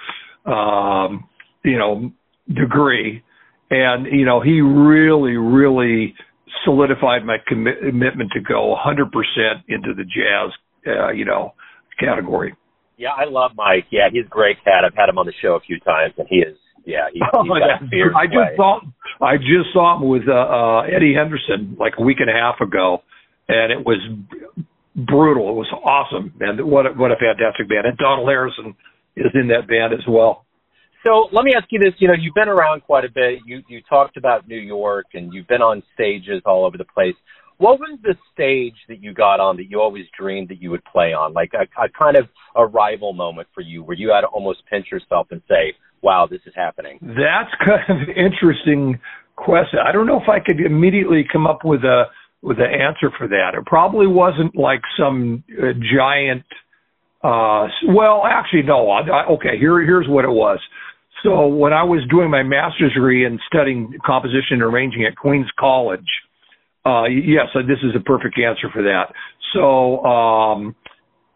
um, 0.51 1.27
you 1.63 1.77
know, 1.77 2.11
degree. 2.47 3.23
And, 3.69 4.05
you 4.05 4.25
know, 4.25 4.41
he 4.41 4.61
really, 4.61 5.35
really 5.35 6.15
solidified 6.63 7.25
my 7.25 7.37
commitment 7.47 8.31
to 8.33 8.39
go 8.39 8.75
100% 8.85 9.05
into 9.67 9.93
the 9.95 10.03
jazz, 10.03 10.51
uh, 10.87 11.11
you 11.11 11.25
know, 11.25 11.53
category. 11.99 12.55
Yeah, 12.97 13.09
I 13.09 13.25
love 13.25 13.51
Mike. 13.55 13.85
Yeah, 13.91 14.09
he's 14.11 14.25
a 14.25 14.29
great 14.29 14.57
cat. 14.63 14.85
I've 14.85 14.95
had 14.95 15.09
him 15.09 15.17
on 15.17 15.25
the 15.25 15.33
show 15.41 15.55
a 15.55 15.59
few 15.59 15.79
times, 15.79 16.13
and 16.17 16.27
he 16.29 16.37
is. 16.37 16.57
Yeah, 16.85 17.07
he, 17.11 17.21
oh, 17.33 17.43
yeah. 17.45 17.79
I 18.15 18.25
just 18.27 18.35
way. 18.35 18.55
saw 18.55 18.81
I 19.21 19.37
just 19.37 19.71
saw 19.73 19.97
him 19.97 20.07
with 20.07 20.23
uh, 20.27 20.33
uh, 20.33 20.81
Eddie 20.83 21.13
Henderson 21.15 21.77
like 21.79 21.93
a 21.97 22.03
week 22.03 22.17
and 22.19 22.29
a 22.29 22.33
half 22.33 22.61
ago, 22.61 23.01
and 23.47 23.71
it 23.71 23.85
was 23.85 23.99
brutal. 24.95 25.49
It 25.49 25.57
was 25.57 25.71
awesome, 25.83 26.33
and 26.39 26.65
what 26.69 26.85
a, 26.85 26.89
what 26.89 27.11
a 27.11 27.15
fantastic 27.15 27.69
band. 27.69 27.87
And 27.87 27.97
Donald 27.97 28.27
Harrison 28.27 28.75
is 29.15 29.31
in 29.33 29.47
that 29.47 29.67
band 29.67 29.93
as 29.93 30.05
well. 30.07 30.45
So 31.05 31.27
let 31.31 31.43
me 31.43 31.53
ask 31.55 31.67
you 31.71 31.79
this: 31.79 31.93
you 31.99 32.07
know, 32.07 32.15
you've 32.19 32.35
been 32.35 32.49
around 32.49 32.83
quite 32.83 33.05
a 33.05 33.11
bit. 33.11 33.39
You 33.45 33.61
you 33.67 33.81
talked 33.87 34.17
about 34.17 34.47
New 34.47 34.59
York, 34.59 35.07
and 35.13 35.33
you've 35.33 35.47
been 35.47 35.61
on 35.61 35.83
stages 35.93 36.41
all 36.45 36.65
over 36.65 36.77
the 36.77 36.85
place. 36.85 37.15
What 37.57 37.79
was 37.79 37.97
the 38.01 38.15
stage 38.33 38.75
that 38.87 39.01
you 39.01 39.13
got 39.13 39.39
on 39.39 39.57
that 39.57 39.69
you 39.69 39.79
always 39.79 40.05
dreamed 40.17 40.49
that 40.49 40.61
you 40.61 40.71
would 40.71 40.83
play 40.85 41.13
on? 41.13 41.33
Like 41.33 41.51
a, 41.53 41.63
a 41.81 41.89
kind 41.89 42.17
of 42.17 42.25
a 42.55 42.65
rival 42.65 43.13
moment 43.13 43.47
for 43.53 43.61
you 43.61 43.83
where 43.83 43.95
you 43.97 44.11
had 44.13 44.21
to 44.21 44.27
almost 44.27 44.63
pinch 44.69 44.87
yourself 44.91 45.27
and 45.31 45.41
say, 45.47 45.73
wow, 46.01 46.27
this 46.29 46.41
is 46.45 46.53
happening? 46.55 46.99
That's 47.01 47.53
kind 47.63 48.01
of 48.01 48.09
an 48.09 48.15
interesting 48.15 48.99
question. 49.35 49.79
I 49.85 49.91
don't 49.91 50.05
know 50.05 50.21
if 50.21 50.29
I 50.29 50.39
could 50.39 50.59
immediately 50.59 51.25
come 51.31 51.47
up 51.47 51.59
with 51.63 51.83
a 51.83 52.05
with 52.41 52.57
an 52.59 52.65
answer 52.65 53.09
for 53.17 53.27
that. 53.29 53.51
It 53.57 53.65
probably 53.65 54.05
wasn't 54.05 54.55
like 54.55 54.81
some 54.99 55.43
uh, 55.57 55.71
giant. 55.95 56.43
Uh, 57.23 57.67
well, 57.87 58.23
actually, 58.25 58.63
no. 58.63 58.89
I, 58.89 58.99
I, 59.07 59.27
okay, 59.35 59.57
here 59.57 59.79
here's 59.81 60.07
what 60.07 60.25
it 60.25 60.31
was. 60.31 60.59
So 61.23 61.47
when 61.47 61.71
I 61.71 61.83
was 61.83 62.05
doing 62.09 62.29
my 62.29 62.43
master's 62.43 62.93
degree 62.93 63.25
and 63.25 63.39
studying 63.47 63.97
composition 64.05 64.59
and 64.59 64.61
arranging 64.61 65.05
at 65.05 65.15
Queens 65.15 65.47
College, 65.57 66.05
uh, 66.85 67.05
yes, 67.05 67.47
this 67.55 67.79
is 67.83 67.95
a 67.95 68.03
perfect 68.03 68.39
answer 68.39 68.69
for 68.71 68.83
that. 68.83 69.13
So 69.53 70.03
um, 70.03 70.75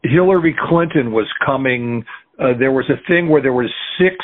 Hillary 0.04 0.56
Clinton 0.68 1.12
was 1.12 1.28
coming. 1.46 2.04
Uh, 2.40 2.58
there 2.58 2.72
was 2.72 2.90
a 2.90 3.00
thing 3.08 3.30
where 3.30 3.42
there 3.42 3.54
were 3.54 3.68
six 4.00 4.16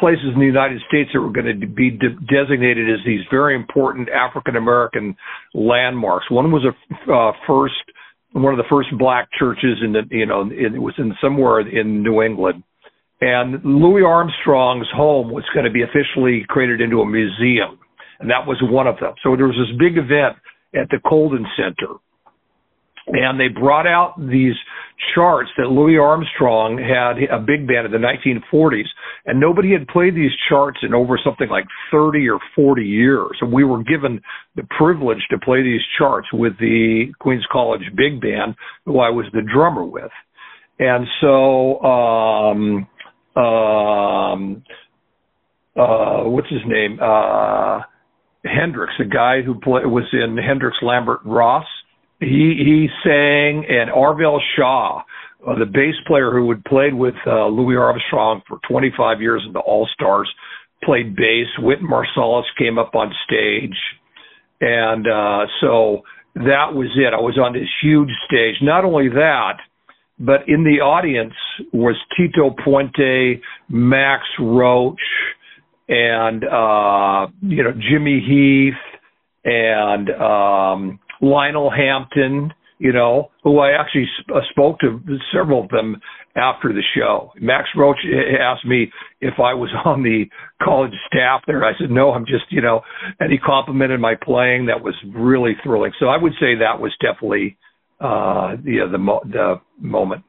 places 0.00 0.32
in 0.34 0.40
the 0.40 0.46
United 0.46 0.80
States 0.88 1.10
that 1.12 1.20
were 1.20 1.32
going 1.32 1.60
to 1.60 1.66
be 1.66 1.90
de- 1.90 2.16
designated 2.28 2.88
as 2.90 3.00
these 3.04 3.20
very 3.30 3.54
important 3.54 4.08
African 4.08 4.56
American 4.56 5.16
landmarks. 5.54 6.30
One 6.30 6.52
was 6.52 6.64
a 6.64 7.12
uh, 7.12 7.32
first, 7.46 7.74
one 8.32 8.52
of 8.52 8.58
the 8.58 8.68
first 8.68 8.88
black 8.98 9.28
churches 9.38 9.78
in 9.84 9.92
the, 9.92 10.02
you 10.10 10.26
know, 10.26 10.42
in, 10.42 10.74
it 10.74 10.82
was 10.82 10.94
in 10.98 11.14
somewhere 11.20 11.60
in 11.60 12.02
New 12.02 12.22
England. 12.22 12.62
And 13.20 13.64
Louis 13.64 14.02
Armstrong's 14.02 14.88
home 14.94 15.30
was 15.30 15.44
going 15.54 15.64
to 15.64 15.72
be 15.72 15.82
officially 15.82 16.44
created 16.48 16.82
into 16.82 17.00
a 17.00 17.06
museum. 17.06 17.78
And 18.20 18.30
that 18.30 18.46
was 18.46 18.58
one 18.62 18.86
of 18.86 18.96
them. 19.00 19.14
So 19.22 19.36
there 19.36 19.46
was 19.46 19.56
this 19.56 19.76
big 19.78 19.96
event 19.96 20.36
at 20.80 20.88
the 20.90 20.98
Colden 20.98 21.46
Center 21.56 21.96
and 23.08 23.38
they 23.38 23.48
brought 23.48 23.86
out 23.86 24.14
these 24.18 24.54
charts 25.14 25.50
that 25.56 25.68
Louis 25.68 25.96
Armstrong 25.96 26.78
had 26.78 27.22
a 27.30 27.38
big 27.38 27.68
band 27.68 27.86
in 27.86 27.92
the 27.92 27.98
1940s, 27.98 28.86
and 29.26 29.38
nobody 29.38 29.72
had 29.72 29.86
played 29.86 30.16
these 30.16 30.32
charts 30.48 30.78
in 30.82 30.92
over 30.92 31.18
something 31.22 31.48
like 31.48 31.66
30 31.92 32.28
or 32.28 32.40
40 32.56 32.82
years. 32.82 33.36
And 33.40 33.52
we 33.52 33.62
were 33.62 33.84
given 33.84 34.20
the 34.56 34.64
privilege 34.76 35.24
to 35.30 35.38
play 35.38 35.62
these 35.62 35.82
charts 35.98 36.26
with 36.32 36.58
the 36.58 37.12
Queens 37.20 37.46
College 37.52 37.82
Big 37.94 38.20
Band, 38.20 38.56
who 38.84 38.98
I 38.98 39.10
was 39.10 39.26
the 39.32 39.42
drummer 39.42 39.84
with. 39.84 40.10
And 40.78 41.06
so, 41.20 41.80
um, 41.82 42.88
um, 43.36 44.64
uh, 45.76 46.24
what's 46.24 46.50
his 46.50 46.62
name? 46.66 46.98
Uh, 47.00 47.82
Hendricks, 48.46 48.94
the 48.98 49.04
guy 49.04 49.42
who 49.42 49.58
play, 49.60 49.84
was 49.84 50.04
in 50.12 50.36
Hendricks 50.38 50.78
Lambert 50.82 51.20
Ross 51.24 51.66
he 52.20 52.54
he 52.64 52.88
sang, 53.04 53.66
and 53.68 53.90
Arvell 53.90 54.38
Shaw, 54.56 55.02
uh, 55.46 55.58
the 55.58 55.66
bass 55.66 55.94
player 56.06 56.32
who 56.32 56.48
had 56.50 56.64
played 56.64 56.94
with 56.94 57.14
uh, 57.26 57.46
Louis 57.48 57.76
Armstrong 57.76 58.42
for 58.48 58.58
25 58.68 59.20
years 59.20 59.42
in 59.46 59.52
the 59.52 59.60
All 59.60 59.88
Stars, 59.92 60.30
played 60.82 61.14
bass. 61.14 61.46
Wynton 61.58 61.88
Marsalis 61.88 62.44
came 62.58 62.78
up 62.78 62.94
on 62.94 63.12
stage, 63.26 63.76
and 64.60 65.06
uh, 65.06 65.46
so 65.60 66.02
that 66.36 66.72
was 66.72 66.88
it. 66.96 67.12
I 67.12 67.20
was 67.20 67.38
on 67.38 67.52
this 67.52 67.68
huge 67.82 68.10
stage. 68.26 68.56
Not 68.62 68.84
only 68.84 69.08
that, 69.10 69.58
but 70.18 70.48
in 70.48 70.64
the 70.64 70.80
audience 70.80 71.34
was 71.74 71.96
Tito 72.16 72.54
Puente, 72.64 73.42
Max 73.68 74.22
Roach, 74.40 75.00
and 75.88 76.44
uh, 76.44 77.26
you 77.42 77.62
know 77.62 77.72
Jimmy 77.72 78.20
Heath, 78.20 79.00
and 79.44 80.10
um, 80.10 80.98
Lionel 81.20 81.70
Hampton, 81.70 82.52
you 82.78 82.92
know, 82.92 83.30
who 83.42 83.58
I 83.58 83.70
actually 83.70 84.06
sp- 84.20 84.34
uh, 84.34 84.40
spoke 84.50 84.80
to 84.80 85.00
several 85.32 85.64
of 85.64 85.70
them 85.70 85.96
after 86.36 86.72
the 86.72 86.82
show. 86.96 87.32
Max 87.40 87.68
Roach 87.76 87.98
asked 88.40 88.66
me 88.66 88.90
if 89.20 89.34
I 89.38 89.54
was 89.54 89.70
on 89.84 90.02
the 90.02 90.24
college 90.62 90.92
staff 91.06 91.42
there. 91.46 91.64
I 91.64 91.72
said, 91.78 91.90
no, 91.90 92.12
I'm 92.12 92.26
just, 92.26 92.44
you 92.50 92.60
know, 92.60 92.82
and 93.20 93.32
he 93.32 93.38
complimented 93.38 94.00
my 94.00 94.14
playing. 94.20 94.66
That 94.66 94.82
was 94.82 94.94
really 95.14 95.52
thrilling. 95.62 95.92
So 95.98 96.06
I 96.06 96.16
would 96.20 96.32
say 96.40 96.56
that 96.56 96.80
was 96.80 96.94
definitely, 97.00 97.56
uh, 98.00 98.56
the, 98.62 98.88
the, 98.90 98.98
mo- 98.98 99.22
the 99.24 99.60
moment. 99.80 100.24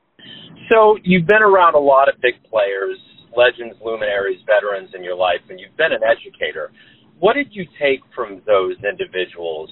So 0.72 0.98
you've 1.04 1.28
been 1.28 1.44
around 1.44 1.76
a 1.76 1.80
lot 1.80 2.08
of 2.08 2.16
big 2.22 2.36
players, 2.50 2.98
legends, 3.38 3.78
luminaries, 3.86 4.42
veterans 4.50 4.90
in 4.98 5.04
your 5.04 5.16
life, 5.16 5.46
and 5.50 5.60
you've 5.60 5.78
been 5.78 5.94
an 5.94 6.02
educator. 6.02 6.72
What 7.20 7.34
did 7.34 7.54
you 7.54 7.66
take 7.80 8.02
from 8.14 8.42
those 8.46 8.76
individuals 8.82 9.70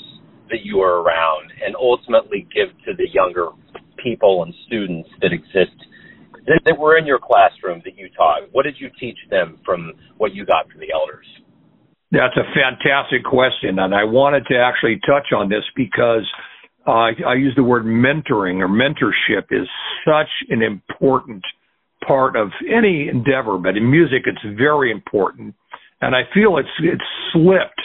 that 0.50 0.62
you 0.64 0.78
were 0.78 1.02
around 1.02 1.50
and 1.66 1.76
ultimately 1.76 2.48
give 2.54 2.70
to 2.86 2.94
the 2.94 3.10
younger 3.12 3.50
people 4.02 4.44
and 4.44 4.54
students 4.68 5.10
that 5.22 5.34
exist 5.34 5.74
that, 6.46 6.62
that 6.66 6.78
were 6.78 6.98
in 6.98 7.06
your 7.06 7.20
classroom 7.20 7.82
that 7.86 7.98
you 7.98 8.10
taught? 8.16 8.46
What 8.52 8.64
did 8.64 8.76
you 8.78 8.90
teach 9.00 9.18
them 9.30 9.60
from 9.66 9.94
what 10.18 10.34
you 10.34 10.46
got 10.46 10.70
from 10.70 10.80
the 10.80 10.94
elders? 10.94 11.26
That's 12.12 12.38
a 12.38 12.46
fantastic 12.54 13.26
question, 13.26 13.80
and 13.80 13.94
I 13.94 14.06
wanted 14.06 14.46
to 14.48 14.56
actually 14.56 15.02
touch 15.06 15.34
on 15.36 15.50
this 15.50 15.64
because 15.76 16.24
uh, 16.88 17.12
I 17.26 17.34
use 17.34 17.54
the 17.56 17.64
word 17.64 17.84
mentoring 17.84 18.62
or 18.62 18.70
mentorship 18.70 19.50
is 19.50 19.68
such 20.06 20.30
an 20.50 20.62
important 20.62 21.44
part 22.06 22.36
of 22.36 22.50
any 22.70 23.08
endeavor, 23.10 23.58
but 23.58 23.78
in 23.78 23.90
music 23.90 24.24
it's 24.26 24.58
very 24.58 24.92
important, 24.92 25.56
and 26.02 26.16
I 26.16 26.22
feel 26.34 26.58
it's 26.58 26.70
it's 26.80 27.04
slipped 27.34 27.82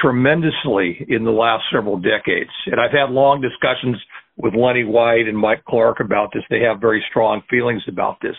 tremendously 0.00 1.04
in 1.08 1.24
the 1.24 1.30
last 1.30 1.64
several 1.72 1.98
decades. 1.98 2.50
And 2.66 2.80
I've 2.80 2.92
had 2.92 3.10
long 3.10 3.40
discussions 3.40 3.96
with 4.36 4.54
Lenny 4.54 4.84
White 4.84 5.26
and 5.26 5.36
Mike 5.36 5.64
Clark 5.64 6.00
about 6.00 6.30
this. 6.32 6.44
They 6.48 6.60
have 6.60 6.80
very 6.80 7.04
strong 7.10 7.42
feelings 7.50 7.82
about 7.88 8.18
this, 8.22 8.36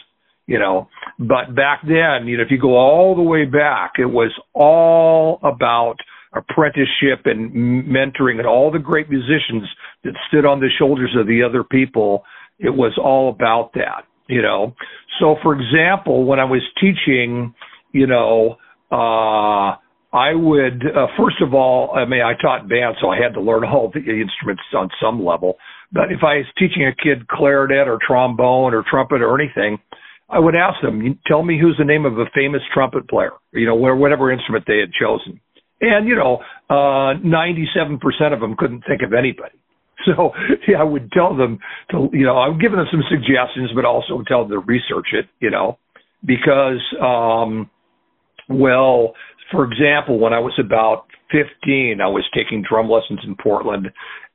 you 0.47 0.57
know. 0.57 0.87
But 1.19 1.55
back 1.55 1.81
then, 1.83 2.27
you 2.27 2.37
know, 2.37 2.43
if 2.43 2.51
you 2.51 2.59
go 2.59 2.77
all 2.77 3.15
the 3.15 3.21
way 3.21 3.45
back, 3.45 3.93
it 3.99 4.05
was 4.05 4.31
all 4.53 5.39
about 5.43 5.95
apprenticeship 6.33 7.25
and 7.25 7.51
mentoring 7.87 8.37
and 8.37 8.47
all 8.47 8.71
the 8.71 8.79
great 8.79 9.09
musicians 9.09 9.67
that 10.03 10.13
stood 10.27 10.45
on 10.45 10.59
the 10.59 10.69
shoulders 10.77 11.15
of 11.19 11.27
the 11.27 11.43
other 11.43 11.63
people. 11.63 12.23
It 12.59 12.69
was 12.69 12.97
all 13.01 13.29
about 13.29 13.71
that, 13.73 14.03
you 14.29 14.41
know. 14.41 14.75
So 15.19 15.35
for 15.43 15.53
example, 15.53 16.25
when 16.25 16.39
I 16.39 16.45
was 16.45 16.61
teaching, 16.79 17.53
you 17.91 18.07
know, 18.07 18.57
uh 18.91 19.75
I 20.11 20.33
would, 20.33 20.83
uh, 20.87 21.05
first 21.17 21.39
of 21.39 21.53
all, 21.53 21.93
I 21.95 22.05
mean, 22.05 22.21
I 22.21 22.33
taught 22.41 22.67
band, 22.67 22.95
so 22.99 23.09
I 23.09 23.17
had 23.21 23.35
to 23.35 23.41
learn 23.41 23.63
all 23.63 23.91
the 23.93 23.99
instruments 23.99 24.63
on 24.73 24.89
some 24.99 25.23
level. 25.23 25.57
But 25.91 26.11
if 26.11 26.23
I 26.23 26.37
was 26.37 26.45
teaching 26.57 26.85
a 26.85 26.95
kid 26.95 27.27
clarinet 27.27 27.87
or 27.87 27.99
trombone 28.05 28.73
or 28.73 28.83
trumpet 28.89 29.21
or 29.21 29.39
anything, 29.39 29.77
I 30.27 30.39
would 30.39 30.55
ask 30.55 30.81
them, 30.81 31.19
tell 31.27 31.43
me 31.43 31.59
who's 31.59 31.75
the 31.77 31.85
name 31.85 32.05
of 32.05 32.17
a 32.17 32.25
famous 32.33 32.61
trumpet 32.73 33.07
player, 33.07 33.31
you 33.51 33.65
know, 33.65 33.75
whatever 33.75 34.31
instrument 34.31 34.65
they 34.67 34.79
had 34.79 34.91
chosen. 34.93 35.39
And, 35.81 36.07
you 36.07 36.15
know, 36.15 36.39
uh, 36.69 37.17
97% 37.21 38.33
of 38.33 38.39
them 38.39 38.55
couldn't 38.57 38.83
think 38.87 39.01
of 39.01 39.13
anybody. 39.13 39.55
So 40.05 40.31
yeah, 40.67 40.79
I 40.79 40.83
would 40.83 41.11
tell 41.11 41.35
them 41.35 41.59
to, 41.91 42.09
you 42.13 42.25
know, 42.25 42.37
I'm 42.37 42.57
giving 42.57 42.77
them 42.77 42.87
some 42.89 43.03
suggestions, 43.09 43.71
but 43.75 43.85
also 43.85 44.23
tell 44.27 44.47
them 44.47 44.51
to 44.51 44.59
research 44.59 45.09
it, 45.11 45.27
you 45.39 45.51
know, 45.51 45.77
because, 46.25 46.81
um, 47.01 47.69
well, 48.49 49.13
for 49.51 49.65
example, 49.65 50.19
when 50.19 50.33
I 50.33 50.39
was 50.39 50.53
about 50.57 51.05
15, 51.31 51.99
I 52.01 52.07
was 52.07 52.23
taking 52.33 52.63
drum 52.67 52.89
lessons 52.89 53.19
in 53.25 53.35
Portland, 53.35 53.89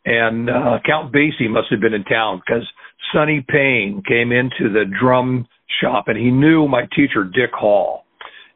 and 0.04 0.50
uh, 0.50 0.78
Count 0.84 1.12
Basie 1.12 1.48
must 1.48 1.68
have 1.70 1.80
been 1.80 1.94
in 1.94 2.04
town 2.04 2.42
because 2.44 2.66
Sonny 3.12 3.44
Payne 3.46 4.02
came 4.06 4.32
into 4.32 4.72
the 4.72 4.84
drum 5.00 5.46
shop 5.80 6.08
and 6.08 6.18
he 6.18 6.30
knew 6.30 6.68
my 6.68 6.82
teacher, 6.94 7.24
Dick 7.24 7.52
Hall. 7.52 8.04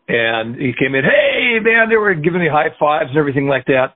And 0.09 0.57
he 0.57 0.73
came 0.79 0.95
in, 0.95 1.05
hey, 1.05 1.59
man, 1.63 1.89
they 1.91 1.97
were 1.97 2.15
giving 2.15 2.41
me 2.41 2.49
high 2.51 2.71
fives 2.79 3.11
and 3.11 3.19
everything 3.19 3.47
like 3.47 3.67
that. 3.67 3.95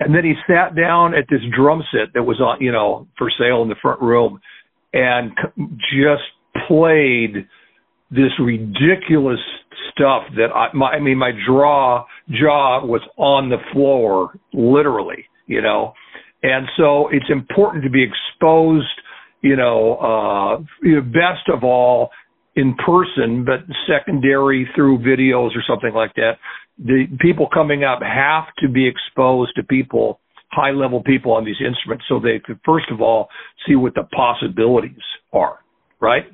And 0.00 0.14
then 0.14 0.24
he 0.24 0.34
sat 0.46 0.74
down 0.74 1.14
at 1.14 1.24
this 1.30 1.40
drum 1.56 1.82
set 1.92 2.14
that 2.14 2.22
was 2.22 2.40
on, 2.40 2.60
you 2.60 2.72
know, 2.72 3.06
for 3.16 3.30
sale 3.38 3.62
in 3.62 3.68
the 3.68 3.76
front 3.80 4.00
room 4.00 4.40
and 4.92 5.32
just 5.56 6.22
played 6.68 7.46
this 8.10 8.30
ridiculous 8.40 9.40
stuff 9.92 10.22
that 10.36 10.48
I, 10.54 10.68
my, 10.74 10.90
I 10.90 11.00
mean, 11.00 11.18
my 11.18 11.32
jaw 11.46 12.04
jaw 12.30 12.84
was 12.84 13.02
on 13.16 13.50
the 13.50 13.58
floor, 13.72 14.38
literally, 14.52 15.26
you 15.46 15.62
know. 15.62 15.94
And 16.42 16.66
so 16.76 17.08
it's 17.08 17.26
important 17.30 17.84
to 17.84 17.90
be 17.90 18.04
exposed, 18.04 18.86
you 19.42 19.56
know, 19.56 19.96
uh, 19.96 20.62
you 20.82 20.96
know, 20.96 21.02
best 21.02 21.48
of 21.52 21.64
all 21.64 22.10
in 22.56 22.76
person, 22.86 23.44
but 23.44 23.60
secondary 23.88 24.68
through 24.74 24.98
videos 24.98 25.50
or 25.56 25.62
something 25.68 25.92
like 25.92 26.14
that. 26.14 26.34
The 26.78 27.06
people 27.20 27.48
coming 27.52 27.84
up 27.84 28.00
have 28.02 28.44
to 28.58 28.68
be 28.68 28.88
exposed 28.88 29.54
to 29.56 29.62
people, 29.62 30.20
high 30.50 30.72
level 30.72 31.02
people 31.02 31.32
on 31.32 31.44
these 31.44 31.60
instruments 31.64 32.04
so 32.08 32.18
they 32.18 32.40
could 32.44 32.58
first 32.64 32.86
of 32.90 33.00
all 33.00 33.28
see 33.66 33.76
what 33.76 33.94
the 33.94 34.04
possibilities 34.04 35.02
are, 35.32 35.58
right? 36.00 36.24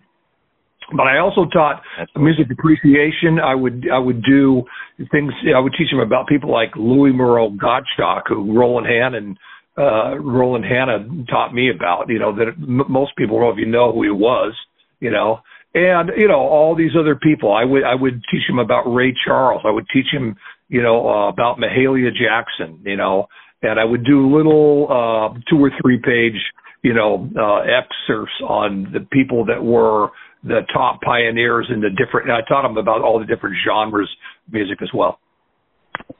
But 0.96 1.06
I 1.06 1.18
also 1.18 1.46
taught 1.52 1.82
music 2.16 2.46
appreciation. 2.50 3.38
I 3.38 3.54
would 3.54 3.86
I 3.92 3.98
would 3.98 4.22
do 4.22 4.64
things. 5.12 5.32
I 5.54 5.60
would 5.60 5.74
teach 5.78 5.90
them 5.90 6.00
about 6.00 6.26
people 6.26 6.50
like 6.50 6.70
Louis 6.76 7.12
Moreau 7.12 7.50
Gottschalk, 7.50 8.22
who 8.26 8.58
Roland 8.58 8.86
Hannon 8.86 9.36
uh, 9.78 10.18
Roland 10.18 10.64
Hanna 10.64 11.06
taught 11.28 11.54
me 11.54 11.70
about. 11.70 12.08
You 12.08 12.18
know 12.18 12.34
that 12.34 12.48
m- 12.48 12.90
most 12.90 13.12
people 13.16 13.38
don't 13.38 13.58
even 13.58 13.70
know 13.70 13.92
who 13.92 14.02
he 14.02 14.10
was. 14.10 14.54
You 14.98 15.10
know, 15.10 15.40
and 15.74 16.10
you 16.16 16.28
know 16.28 16.40
all 16.40 16.74
these 16.74 16.92
other 16.98 17.14
people. 17.14 17.52
I 17.52 17.64
would 17.64 17.84
I 17.84 17.94
would 17.94 18.22
teach 18.30 18.42
him 18.48 18.58
about 18.58 18.82
Ray 18.82 19.14
Charles. 19.24 19.62
I 19.64 19.70
would 19.70 19.86
teach 19.92 20.06
him 20.12 20.36
you 20.68 20.82
know 20.82 21.08
uh, 21.08 21.28
about 21.28 21.58
Mahalia 21.58 22.10
Jackson. 22.10 22.80
You 22.84 22.96
know, 22.96 23.26
and 23.62 23.78
I 23.78 23.84
would 23.84 24.04
do 24.04 24.34
little 24.34 24.86
uh, 24.90 25.38
two 25.48 25.62
or 25.62 25.70
three 25.80 25.98
page 25.98 26.40
you 26.82 26.94
know 26.94 27.28
uh, 27.38 27.60
excerpts 27.60 28.32
on 28.46 28.90
the 28.92 29.00
people 29.12 29.44
that 29.46 29.62
were 29.62 30.08
the 30.42 30.60
top 30.72 31.00
pioneers 31.02 31.70
in 31.72 31.80
the 31.80 31.90
different. 31.90 32.30
I 32.30 32.40
taught 32.48 32.64
him 32.64 32.76
about 32.76 33.02
all 33.02 33.18
the 33.18 33.26
different 33.26 33.56
genres 33.66 34.10
of 34.46 34.52
music 34.52 34.78
as 34.82 34.88
well. 34.94 35.20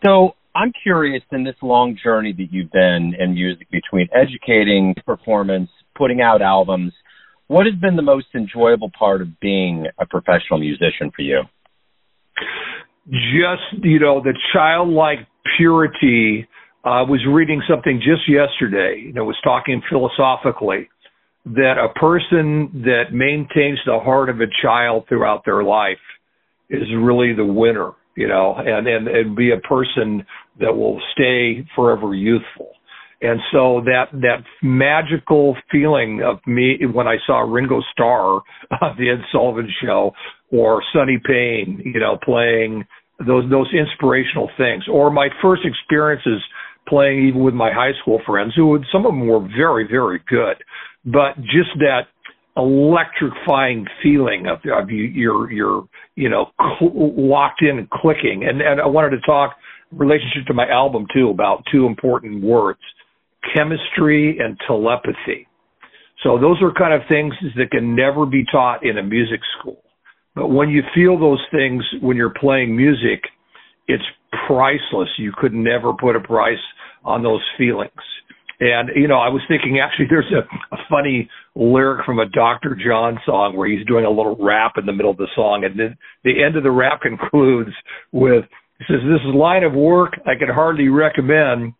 So 0.04 0.34
I'm 0.54 0.72
curious 0.82 1.22
in 1.32 1.44
this 1.44 1.56
long 1.62 1.96
journey 2.02 2.32
that 2.32 2.48
you've 2.50 2.70
been 2.70 3.14
in 3.18 3.34
music 3.34 3.68
between 3.70 4.08
educating, 4.14 4.94
performance, 5.06 5.70
putting 5.96 6.20
out 6.20 6.42
albums 6.42 6.92
what 7.50 7.66
has 7.66 7.74
been 7.74 7.96
the 7.96 8.02
most 8.02 8.28
enjoyable 8.32 8.92
part 8.96 9.20
of 9.20 9.40
being 9.40 9.88
a 9.98 10.06
professional 10.06 10.60
musician 10.60 11.10
for 11.14 11.22
you? 11.22 11.40
Just, 13.08 13.82
you 13.82 13.98
know, 13.98 14.22
the 14.22 14.38
childlike 14.52 15.26
purity. 15.56 16.46
I 16.84 17.02
was 17.02 17.18
reading 17.28 17.60
something 17.68 17.98
just 17.98 18.28
yesterday 18.28 19.10
that 19.16 19.24
was 19.24 19.34
talking 19.42 19.82
philosophically 19.90 20.88
that 21.44 21.74
a 21.76 21.92
person 21.98 22.84
that 22.84 23.12
maintains 23.12 23.80
the 23.84 23.98
heart 23.98 24.28
of 24.28 24.40
a 24.40 24.46
child 24.62 25.06
throughout 25.08 25.42
their 25.44 25.64
life 25.64 25.98
is 26.68 26.86
really 26.96 27.34
the 27.34 27.44
winner, 27.44 27.90
you 28.16 28.28
know, 28.28 28.54
and, 28.58 28.86
and, 28.86 29.08
and 29.08 29.34
be 29.34 29.50
a 29.50 29.58
person 29.66 30.24
that 30.60 30.76
will 30.76 31.00
stay 31.14 31.66
forever 31.74 32.14
youthful. 32.14 32.70
And 33.22 33.38
so 33.52 33.82
that 33.84 34.06
that 34.12 34.44
magical 34.62 35.56
feeling 35.70 36.22
of 36.22 36.38
me 36.46 36.78
when 36.92 37.06
I 37.06 37.16
saw 37.26 37.40
Ringo 37.40 37.80
Starr 37.92 38.40
on 38.82 38.96
the 38.98 39.10
Ed 39.10 39.20
Sullivan 39.30 39.68
Show 39.82 40.12
or 40.50 40.82
Sonny 40.92 41.18
Payne, 41.22 41.82
you 41.84 42.00
know, 42.00 42.18
playing 42.22 42.84
those 43.26 43.48
those 43.50 43.68
inspirational 43.74 44.50
things, 44.56 44.84
or 44.90 45.10
my 45.10 45.28
first 45.42 45.62
experiences 45.64 46.40
playing 46.88 47.28
even 47.28 47.44
with 47.44 47.54
my 47.54 47.70
high 47.70 47.92
school 48.00 48.20
friends, 48.26 48.54
who 48.56 48.68
would, 48.68 48.84
some 48.90 49.04
of 49.04 49.12
them 49.12 49.26
were 49.26 49.46
very 49.54 49.86
very 49.86 50.20
good, 50.26 50.56
but 51.04 51.36
just 51.42 51.70
that 51.78 52.08
electrifying 52.56 53.86
feeling 54.02 54.46
of, 54.46 54.58
of 54.72 54.90
you, 54.90 55.04
you're 55.04 55.52
you're 55.52 55.84
you 56.16 56.30
know 56.30 56.46
cl- 56.58 57.12
locked 57.16 57.60
in 57.60 57.78
and 57.78 57.90
clicking. 57.90 58.46
And 58.48 58.62
and 58.62 58.80
I 58.80 58.86
wanted 58.86 59.10
to 59.10 59.20
talk 59.20 59.56
relationship 59.92 60.46
to 60.46 60.54
my 60.54 60.68
album 60.68 61.06
too 61.12 61.28
about 61.28 61.64
two 61.70 61.84
important 61.84 62.42
words 62.42 62.80
chemistry 63.54 64.38
and 64.38 64.58
telepathy. 64.66 65.46
So 66.22 66.38
those 66.38 66.60
are 66.62 66.72
kind 66.72 66.92
of 66.92 67.08
things 67.08 67.32
that 67.56 67.70
can 67.70 67.96
never 67.96 68.26
be 68.26 68.44
taught 68.50 68.84
in 68.84 68.98
a 68.98 69.02
music 69.02 69.40
school. 69.58 69.82
But 70.34 70.48
when 70.48 70.68
you 70.68 70.82
feel 70.94 71.18
those 71.18 71.44
things 71.50 71.82
when 72.02 72.16
you're 72.16 72.34
playing 72.38 72.76
music, 72.76 73.24
it's 73.88 74.04
priceless. 74.46 75.08
You 75.18 75.32
could 75.36 75.52
never 75.52 75.92
put 75.92 76.16
a 76.16 76.20
price 76.20 76.62
on 77.04 77.22
those 77.22 77.42
feelings. 77.58 77.90
And, 78.60 78.90
you 78.94 79.08
know, 79.08 79.18
I 79.18 79.28
was 79.28 79.40
thinking 79.48 79.80
actually 79.80 80.06
there's 80.10 80.30
a, 80.32 80.74
a 80.74 80.78
funny 80.90 81.30
lyric 81.54 82.04
from 82.04 82.18
a 82.18 82.28
Dr. 82.28 82.76
John 82.76 83.18
song 83.24 83.56
where 83.56 83.68
he's 83.68 83.86
doing 83.86 84.04
a 84.04 84.10
little 84.10 84.36
rap 84.38 84.72
in 84.76 84.84
the 84.84 84.92
middle 84.92 85.10
of 85.10 85.16
the 85.16 85.28
song. 85.34 85.64
And 85.64 85.80
then 85.80 85.96
the 86.24 86.44
end 86.44 86.56
of 86.56 86.62
the 86.62 86.70
rap 86.70 87.00
concludes 87.02 87.70
with, 88.12 88.44
he 88.78 88.84
says, 88.86 89.00
this 89.02 89.20
is 89.26 89.34
line 89.34 89.64
of 89.64 89.72
work 89.72 90.12
I 90.26 90.38
could 90.38 90.50
hardly 90.50 90.88
recommend 90.88 91.72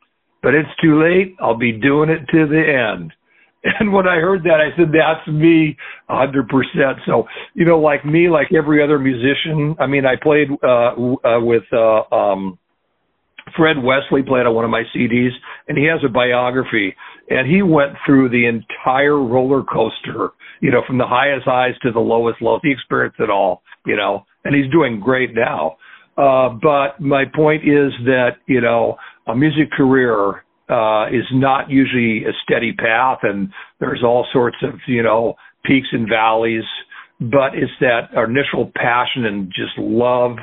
but 0.42 0.54
it's 0.54 0.68
too 0.82 1.02
late. 1.02 1.36
I'll 1.40 1.58
be 1.58 1.72
doing 1.72 2.10
it 2.10 2.26
to 2.32 2.46
the 2.46 2.96
end. 2.96 3.12
And 3.62 3.92
when 3.92 4.08
I 4.08 4.16
heard 4.16 4.44
that, 4.44 4.54
I 4.54 4.74
said, 4.74 4.86
that's 4.88 5.28
me 5.28 5.76
a 6.08 6.16
hundred 6.16 6.48
percent. 6.48 6.96
So, 7.04 7.24
you 7.52 7.66
know, 7.66 7.78
like 7.78 8.06
me, 8.06 8.30
like 8.30 8.46
every 8.56 8.82
other 8.82 8.98
musician, 8.98 9.76
I 9.78 9.86
mean, 9.86 10.06
I 10.06 10.14
played, 10.16 10.48
uh, 10.64 10.94
uh 10.96 11.40
with, 11.40 11.64
uh, 11.70 12.02
um, 12.14 12.58
Fred 13.56 13.76
Wesley 13.82 14.22
played 14.22 14.46
on 14.46 14.54
one 14.54 14.64
of 14.64 14.70
my 14.70 14.84
CDs 14.96 15.32
and 15.68 15.76
he 15.76 15.84
has 15.84 16.00
a 16.04 16.08
biography 16.08 16.94
and 17.28 17.46
he 17.46 17.62
went 17.62 17.92
through 18.06 18.30
the 18.30 18.46
entire 18.46 19.18
roller 19.18 19.62
coaster, 19.62 20.30
you 20.60 20.70
know, 20.70 20.82
from 20.86 20.98
the 20.98 21.06
highest 21.06 21.44
highs 21.44 21.74
to 21.82 21.92
the 21.92 22.00
lowest 22.00 22.40
lows. 22.40 22.60
He 22.62 22.70
experienced 22.70 23.20
it 23.20 23.30
all, 23.30 23.62
you 23.86 23.96
know, 23.96 24.24
and 24.44 24.54
he's 24.54 24.70
doing 24.70 25.00
great 25.00 25.34
now. 25.34 25.76
Uh, 26.16 26.50
but 26.60 27.00
my 27.00 27.24
point 27.34 27.62
is 27.62 27.92
that, 28.04 28.32
you 28.46 28.60
know, 28.60 28.96
a 29.26 29.34
music 29.34 29.70
career 29.70 30.44
uh, 30.68 31.08
is 31.08 31.26
not 31.32 31.70
usually 31.70 32.24
a 32.24 32.32
steady 32.44 32.72
path, 32.72 33.18
and 33.22 33.50
there's 33.80 34.02
all 34.04 34.26
sorts 34.32 34.56
of 34.62 34.74
you 34.86 35.02
know 35.02 35.34
peaks 35.64 35.88
and 35.92 36.08
valleys. 36.08 36.64
But 37.20 37.54
it's 37.54 37.72
that 37.80 38.08
initial 38.16 38.72
passion 38.74 39.26
and 39.26 39.48
just 39.48 39.76
love 39.76 40.36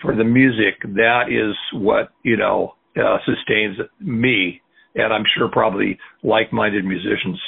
for 0.00 0.14
the 0.14 0.24
music 0.24 0.80
that 0.82 1.24
is 1.28 1.56
what 1.72 2.10
you 2.22 2.36
know 2.36 2.74
uh, 2.96 3.18
sustains 3.24 3.78
me, 4.00 4.60
and 4.94 5.12
I'm 5.12 5.24
sure 5.36 5.48
probably 5.50 5.98
like-minded 6.22 6.84
musicians. 6.84 7.40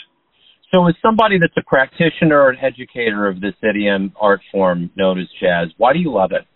So, 0.72 0.86
as 0.88 0.94
somebody 1.02 1.38
that's 1.38 1.56
a 1.58 1.62
practitioner 1.66 2.40
or 2.40 2.50
an 2.50 2.58
educator 2.62 3.28
of 3.28 3.40
this 3.40 3.54
idiom 3.62 4.12
art 4.18 4.40
form 4.50 4.90
known 4.96 5.20
as 5.20 5.26
jazz, 5.38 5.68
why 5.76 5.92
do 5.92 5.98
you 5.98 6.10
love 6.10 6.30
it? 6.32 6.46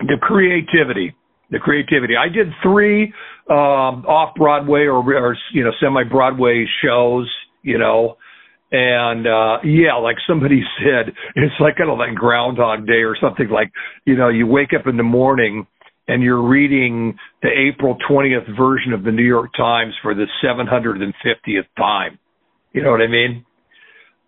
The 0.00 0.18
creativity 0.20 1.14
the 1.50 1.58
creativity. 1.58 2.14
I 2.16 2.28
did 2.28 2.48
three 2.62 3.12
um, 3.48 4.04
off 4.06 4.34
Broadway 4.34 4.82
or, 4.82 4.98
or 4.98 5.36
you 5.52 5.64
know 5.64 5.70
semi 5.80 6.04
Broadway 6.04 6.66
shows, 6.84 7.30
you 7.62 7.78
know, 7.78 8.16
and 8.72 9.26
uh 9.26 9.58
yeah, 9.64 9.94
like 9.94 10.16
somebody 10.26 10.62
said, 10.78 11.14
it's 11.36 11.54
like 11.60 11.76
kind 11.76 11.90
of 11.90 11.98
like 11.98 12.14
Groundhog 12.14 12.86
Day 12.86 13.04
or 13.04 13.16
something. 13.20 13.48
Like 13.48 13.70
you 14.04 14.16
know, 14.16 14.28
you 14.28 14.46
wake 14.46 14.70
up 14.78 14.86
in 14.86 14.96
the 14.96 15.04
morning 15.04 15.66
and 16.08 16.22
you're 16.22 16.42
reading 16.42 17.18
the 17.42 17.48
April 17.48 17.96
20th 18.08 18.56
version 18.56 18.92
of 18.92 19.02
the 19.02 19.10
New 19.10 19.24
York 19.24 19.50
Times 19.56 19.92
for 20.02 20.14
the 20.14 20.26
750th 20.44 21.66
time. 21.76 22.18
You 22.72 22.82
know 22.82 22.90
what 22.90 23.00
I 23.00 23.08
mean? 23.08 23.44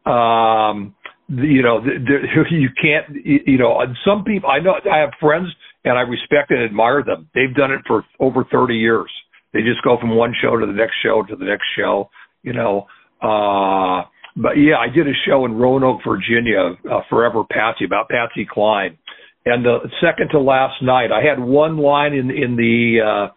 Um, 0.05 0.95
you 1.29 1.63
know, 1.63 1.81
the, 1.81 1.99
the, 2.05 2.45
you 2.51 2.69
can't, 2.81 3.25
you 3.25 3.59
know, 3.59 3.81
some 4.05 4.25
people, 4.25 4.51
I 4.51 4.59
know, 4.61 4.75
I 4.91 4.99
have 4.99 5.11
friends 5.21 5.49
and 5.89 5.99
I 5.99 6.03
respect 6.03 6.51
and 6.51 6.63
admire 6.63 7.03
them. 7.03 7.29
They've 7.35 7.55
done 7.55 7.73
it 7.73 7.81
for 7.87 8.05
over 8.21 8.45
30 8.51 8.75
years. 8.75 9.11
They 9.55 9.61
just 9.61 9.83
go 9.83 9.97
from 9.99 10.15
one 10.15 10.35
show 10.41 10.57
to 10.59 10.67
the 10.67 10.73
next 10.73 10.97
show 11.03 11.23
to 11.27 11.35
the 11.35 11.47
next 11.47 11.65
show, 11.77 12.11
you 12.43 12.53
know. 12.53 12.87
Uh, 13.23 14.07
but 14.37 14.53
yeah, 14.53 14.77
I 14.77 14.95
did 14.95 15.09
a 15.09 15.17
show 15.27 15.47
in 15.47 15.55
Roanoke, 15.55 16.01
Virginia, 16.07 16.77
uh, 16.91 17.01
Forever 17.09 17.43
Patsy, 17.51 17.87
about 17.87 18.11
Patsy 18.11 18.47
Cline. 18.49 18.99
And 19.47 19.65
the 19.65 19.79
second 20.03 20.29
to 20.33 20.41
last 20.41 20.83
night, 20.83 21.09
I 21.11 21.27
had 21.27 21.41
one 21.41 21.79
line 21.79 22.13
in, 22.13 22.31
in 22.31 22.57
the, 22.57 22.99
uh, 23.01 23.33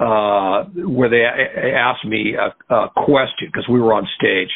uh, 0.00 0.64
where 0.86 1.10
they 1.10 1.24
asked 1.24 2.04
me 2.04 2.34
a, 2.34 2.74
a 2.74 2.88
question 2.94 3.48
because 3.52 3.66
we 3.68 3.80
were 3.80 3.92
on 3.92 4.06
stage 4.16 4.50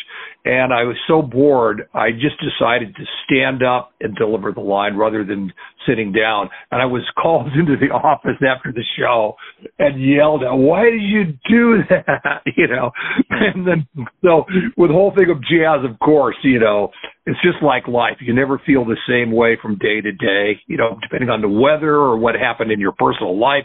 and 0.45 0.73
I 0.73 0.83
was 0.83 0.97
so 1.07 1.23
bored, 1.23 1.89
I 1.95 2.11
just 2.11 2.35
decided 2.43 2.97
to 2.97 3.03
stand 3.25 3.63
up 3.63 3.93
and 4.01 4.15
deliver 4.17 4.51
the 4.51 4.61
line 4.61 4.97
rather 4.97 5.25
than 5.25 5.53
sitting 5.87 6.11
down. 6.11 6.49
And 6.73 6.83
I 6.83 6.87
was 6.87 7.03
called 7.23 7.47
into 7.55 7.77
the 7.77 7.95
office 7.95 8.43
after 8.43 8.73
the 8.73 8.83
show 8.99 9.37
and 9.79 10.03
yelled 10.03 10.43
at, 10.43 10.53
why 10.53 10.91
did 10.91 11.03
you 11.03 11.25
do 11.49 11.83
that? 11.91 12.43
you 12.57 12.67
know, 12.67 12.91
and 13.31 13.67
then, 13.67 13.87
so 14.25 14.45
with 14.77 14.91
the 14.91 14.95
whole 14.95 15.13
thing 15.17 15.31
of 15.31 15.41
jazz, 15.43 15.89
of 15.89 15.99
course, 16.01 16.37
you 16.43 16.59
know, 16.59 16.91
it's 17.25 17.39
just 17.41 17.63
like 17.63 17.87
life. 17.87 18.17
You 18.21 18.35
never 18.35 18.61
feel 18.67 18.85
the 18.85 18.99
same 19.09 19.33
way 19.33 19.57
from 19.63 19.79
day 19.79 20.01
to 20.01 20.11
day, 20.11 20.61
you 20.67 20.77
know, 20.77 20.99
depending 21.01 21.31
on 21.31 21.41
the 21.41 21.49
weather 21.49 21.95
or 21.95 22.19
what 22.19 22.35
happened 22.35 22.73
in 22.73 22.81
your 22.81 22.93
personal 22.93 23.39
life. 23.39 23.65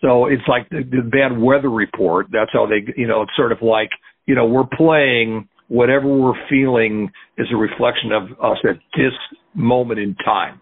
So 0.00 0.26
it's 0.26 0.46
like 0.46 0.68
the, 0.70 0.82
the 0.82 1.02
bad 1.02 1.38
weather 1.38 1.70
report. 1.70 2.26
That's 2.32 2.50
how 2.52 2.66
they, 2.66 2.92
you 2.96 3.06
know, 3.06 3.22
it's 3.22 3.32
sort 3.36 3.52
of 3.52 3.58
like, 3.62 3.90
you 4.26 4.34
know, 4.34 4.46
we're 4.46 4.68
playing 4.76 5.48
whatever 5.68 6.06
we're 6.06 6.48
feeling 6.48 7.10
is 7.36 7.46
a 7.52 7.56
reflection 7.56 8.12
of 8.12 8.30
us 8.42 8.58
at 8.64 8.76
this 8.96 9.12
moment 9.54 10.00
in 10.00 10.14
time. 10.24 10.60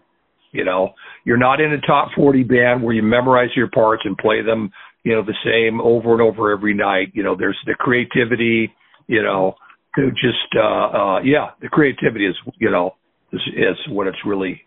You 0.51 0.65
know, 0.65 0.93
you're 1.23 1.37
not 1.37 1.59
in 1.61 1.71
a 1.71 1.81
top 1.81 2.09
40 2.15 2.43
band 2.43 2.83
where 2.83 2.93
you 2.93 3.03
memorize 3.03 3.49
your 3.55 3.69
parts 3.69 4.03
and 4.05 4.17
play 4.17 4.41
them, 4.41 4.71
you 5.03 5.13
know, 5.13 5.23
the 5.23 5.35
same 5.43 5.81
over 5.81 6.13
and 6.13 6.21
over 6.21 6.51
every 6.51 6.73
night. 6.73 7.11
You 7.13 7.23
know, 7.23 7.35
there's 7.37 7.57
the 7.65 7.75
creativity, 7.75 8.73
you 9.07 9.21
know, 9.21 9.55
to 9.95 10.09
just, 10.11 10.55
uh, 10.55 10.61
uh, 10.61 11.19
yeah, 11.21 11.51
the 11.61 11.67
creativity 11.67 12.25
is, 12.25 12.35
you 12.59 12.71
know, 12.71 12.95
is, 13.31 13.41
is 13.55 13.77
what 13.89 14.07
it's 14.07 14.17
really 14.25 14.61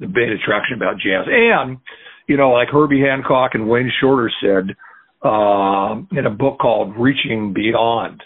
the 0.00 0.06
main 0.06 0.30
attraction 0.30 0.76
about 0.76 0.94
jazz. 0.96 1.26
And, 1.26 1.78
you 2.28 2.36
know, 2.36 2.50
like 2.50 2.68
Herbie 2.68 3.00
Hancock 3.00 3.52
and 3.54 3.68
Wayne 3.68 3.90
Shorter 4.00 4.30
said, 4.40 4.76
uh, 5.22 5.96
in 6.12 6.26
a 6.26 6.30
book 6.30 6.58
called 6.60 6.94
Reaching 6.96 7.52
Beyond, 7.52 8.22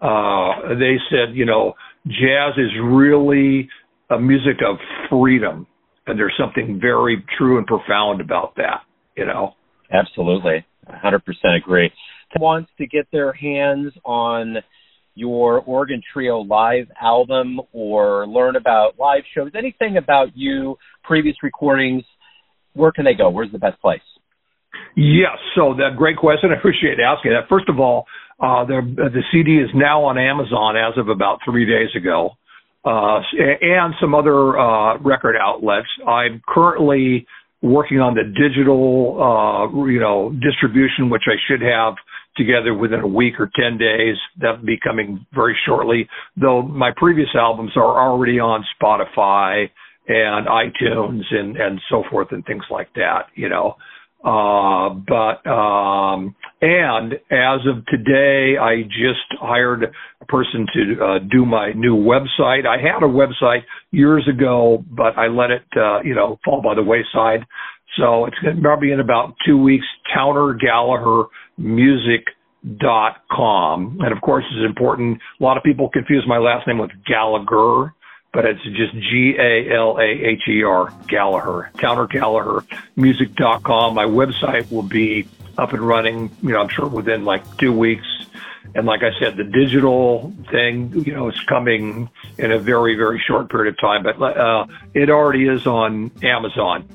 uh, 0.00 0.74
they 0.74 0.96
said, 1.08 1.34
you 1.34 1.46
know, 1.46 1.72
jazz 2.06 2.54
is 2.58 2.70
really 2.82 3.68
a 4.10 4.18
music 4.18 4.58
of 4.68 4.76
freedom, 5.08 5.66
and 6.06 6.18
there's 6.18 6.34
something 6.38 6.78
very 6.80 7.24
true 7.38 7.58
and 7.58 7.66
profound 7.66 8.20
about 8.20 8.56
that. 8.56 8.82
You 9.16 9.26
know. 9.26 9.54
Absolutely, 9.90 10.66
100% 10.88 11.20
agree. 11.56 11.90
wants 12.38 12.70
to 12.78 12.86
get 12.86 13.06
their 13.10 13.32
hands 13.32 13.92
on 14.04 14.56
your 15.14 15.60
Organ 15.62 16.02
Trio 16.12 16.40
live 16.40 16.86
album 17.00 17.60
or 17.72 18.26
learn 18.26 18.56
about 18.56 18.98
live 18.98 19.22
shows, 19.34 19.50
anything 19.56 19.96
about 19.96 20.36
you, 20.36 20.76
previous 21.04 21.36
recordings, 21.42 22.04
where 22.74 22.92
can 22.92 23.04
they 23.04 23.14
go? 23.14 23.30
Where's 23.30 23.52
the 23.52 23.58
best 23.58 23.80
place? 23.80 24.00
Yes, 24.96 25.38
so 25.54 25.74
that 25.74 25.96
great 25.96 26.16
question. 26.16 26.50
I 26.54 26.58
appreciate 26.58 26.98
asking 27.00 27.32
that. 27.32 27.48
First 27.48 27.68
of 27.68 27.80
all, 27.80 28.06
uh, 28.40 28.64
the 28.64 28.80
the 28.96 29.22
CD 29.32 29.58
is 29.58 29.70
now 29.74 30.04
on 30.04 30.18
Amazon 30.18 30.76
as 30.76 30.96
of 30.98 31.08
about 31.08 31.40
three 31.44 31.66
days 31.66 31.90
ago, 31.96 32.30
uh, 32.84 33.20
and 33.60 33.94
some 34.00 34.14
other 34.14 34.58
uh, 34.58 34.98
record 34.98 35.36
outlets. 35.36 35.88
I'm 36.06 36.40
currently 36.46 37.26
working 37.60 37.98
on 37.98 38.14
the 38.14 38.22
digital, 38.22 39.18
uh, 39.18 39.86
you 39.86 39.98
know, 39.98 40.32
distribution, 40.40 41.10
which 41.10 41.24
I 41.26 41.34
should 41.48 41.60
have 41.60 41.94
together 42.36 42.72
within 42.72 43.00
a 43.00 43.06
week 43.06 43.34
or 43.40 43.50
10 43.60 43.78
days. 43.78 44.16
That'll 44.40 44.64
be 44.64 44.78
coming 44.78 45.26
very 45.34 45.56
shortly. 45.66 46.08
Though 46.36 46.62
my 46.62 46.92
previous 46.96 47.30
albums 47.34 47.72
are 47.74 48.00
already 48.00 48.38
on 48.38 48.64
Spotify 48.80 49.70
and 50.08 50.46
iTunes 50.46 51.22
and, 51.30 51.56
and 51.56 51.80
so 51.90 52.02
forth 52.10 52.28
and 52.30 52.44
things 52.46 52.64
like 52.70 52.88
that, 52.94 53.26
you 53.34 53.48
know. 53.48 53.76
Uh, 54.24 54.88
but, 55.06 55.48
um, 55.48 56.34
and 56.60 57.12
as 57.30 57.60
of 57.68 57.86
today, 57.86 58.56
I 58.60 58.82
just 58.82 59.40
hired 59.40 59.84
a 60.20 60.24
person 60.24 60.66
to 60.74 61.04
uh, 61.04 61.18
do 61.30 61.46
my 61.46 61.72
new 61.72 61.94
website. 61.94 62.66
I 62.66 62.78
had 62.78 63.04
a 63.04 63.08
website 63.08 63.60
years 63.92 64.28
ago, 64.28 64.84
but 64.90 65.16
I 65.16 65.28
let 65.28 65.50
it, 65.50 65.62
uh, 65.76 66.00
you 66.02 66.16
know, 66.16 66.38
fall 66.44 66.60
by 66.62 66.74
the 66.74 66.82
wayside. 66.82 67.46
So 67.96 68.26
it's 68.26 68.36
going 68.42 68.56
to 68.56 68.62
probably 68.62 68.90
in 68.90 69.00
about 69.00 69.34
two 69.46 69.56
weeks, 69.56 69.86
Towner 70.12 70.58
Galaher 70.58 71.26
Music 71.56 72.24
dot 72.80 73.18
com 73.30 73.98
and 74.00 74.12
of 74.12 74.20
course 74.20 74.44
it's 74.50 74.66
important 74.68 75.16
a 75.40 75.44
lot 75.44 75.56
of 75.56 75.62
people 75.62 75.88
confuse 75.88 76.24
my 76.26 76.38
last 76.38 76.66
name 76.66 76.78
with 76.78 76.90
gallagher 77.06 77.94
but 78.32 78.44
it's 78.44 78.62
just 78.62 78.92
G-A-L-A-H-E-R, 78.92 80.92
Galaher, 81.06 81.72
Towner 81.80 82.06
Galaher, 82.06 82.64
music.com. 82.96 83.94
My 83.94 84.04
website 84.04 84.70
will 84.70 84.82
be 84.82 85.26
up 85.56 85.72
and 85.72 85.80
running, 85.80 86.30
you 86.42 86.50
know, 86.50 86.60
I'm 86.60 86.68
sure 86.68 86.86
within 86.86 87.24
like 87.24 87.56
two 87.56 87.72
weeks. 87.72 88.06
And 88.74 88.86
like 88.86 89.02
I 89.02 89.18
said, 89.18 89.36
the 89.36 89.44
digital 89.44 90.32
thing, 90.50 90.92
you 91.06 91.14
know, 91.14 91.30
is 91.30 91.40
coming 91.48 92.10
in 92.36 92.52
a 92.52 92.58
very, 92.58 92.96
very 92.96 93.22
short 93.26 93.50
period 93.50 93.74
of 93.74 93.80
time, 93.80 94.02
but 94.02 94.20
uh, 94.20 94.66
it 94.94 95.10
already 95.10 95.48
is 95.48 95.66
on 95.66 96.10
Amazon. 96.22 96.86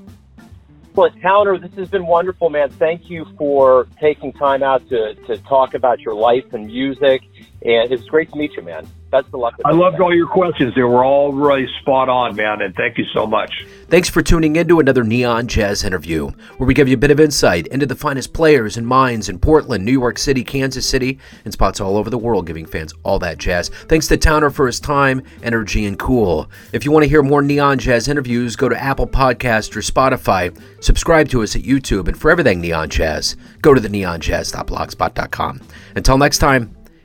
Well, 0.95 1.09
Towner, 1.23 1.57
this 1.57 1.73
has 1.73 1.89
been 1.89 2.05
wonderful, 2.05 2.51
man. 2.51 2.69
Thank 2.69 3.09
you 3.09 3.25
for 3.37 3.87
taking 3.99 4.31
time 4.33 4.61
out 4.61 4.87
to, 4.89 5.15
to 5.25 5.37
talk 5.39 5.73
about 5.73 5.99
your 6.01 6.13
life 6.13 6.53
and 6.53 6.67
music. 6.67 7.23
And 7.63 7.91
it's 7.91 8.03
great 8.03 8.31
to 8.31 8.37
meet 8.37 8.53
you, 8.53 8.61
man. 8.61 8.87
Best 9.13 9.27
of 9.27 9.41
luck. 9.41 9.53
I 9.63 9.71
loved 9.73 9.99
all 9.99 10.11
your 10.11 10.25
questions. 10.25 10.73
They 10.73 10.81
were 10.81 11.05
all 11.05 11.33
really 11.33 11.67
spot 11.81 12.09
on, 12.09 12.35
man. 12.35 12.63
And 12.63 12.73
thank 12.73 12.97
you 12.97 13.05
so 13.13 13.27
much. 13.27 13.63
Thanks 13.87 14.09
for 14.09 14.23
tuning 14.23 14.55
in 14.55 14.67
to 14.69 14.79
another 14.79 15.03
Neon 15.03 15.45
Jazz 15.45 15.83
interview, 15.83 16.31
where 16.57 16.65
we 16.65 16.73
give 16.73 16.87
you 16.87 16.95
a 16.95 16.97
bit 16.97 17.11
of 17.11 17.19
insight 17.19 17.67
into 17.67 17.85
the 17.85 17.93
finest 17.93 18.33
players 18.33 18.75
and 18.75 18.87
minds 18.87 19.29
in 19.29 19.37
Portland, 19.37 19.85
New 19.85 19.91
York 19.91 20.17
City, 20.17 20.43
Kansas 20.43 20.89
City, 20.89 21.19
and 21.45 21.53
spots 21.53 21.79
all 21.79 21.95
over 21.95 22.09
the 22.09 22.17
world, 22.17 22.47
giving 22.47 22.65
fans 22.65 22.91
all 23.03 23.19
that 23.19 23.37
jazz. 23.37 23.69
Thanks 23.87 24.07
to 24.07 24.17
Towner 24.17 24.49
for 24.49 24.65
his 24.65 24.79
time, 24.79 25.21
energy, 25.43 25.85
and 25.85 25.99
cool. 25.99 26.49
If 26.71 26.83
you 26.83 26.91
want 26.91 27.03
to 27.03 27.09
hear 27.09 27.21
more 27.21 27.43
Neon 27.43 27.77
Jazz 27.77 28.07
interviews, 28.07 28.55
go 28.55 28.67
to 28.67 28.83
Apple 28.83 29.05
Podcast 29.05 29.75
or 29.75 29.81
Spotify. 29.81 30.59
Subscribe 30.83 31.29
to 31.29 31.43
us 31.43 31.55
at 31.55 31.61
YouTube, 31.61 32.07
and 32.07 32.19
for 32.19 32.31
everything 32.31 32.61
Neon 32.61 32.89
Jazz, 32.89 33.37
go 33.61 33.75
to 33.75 33.79
the 33.79 33.89
neonjazz.blogspot.com. 33.89 35.61
Until 35.95 36.17
next 36.17 36.39
time. 36.39 36.82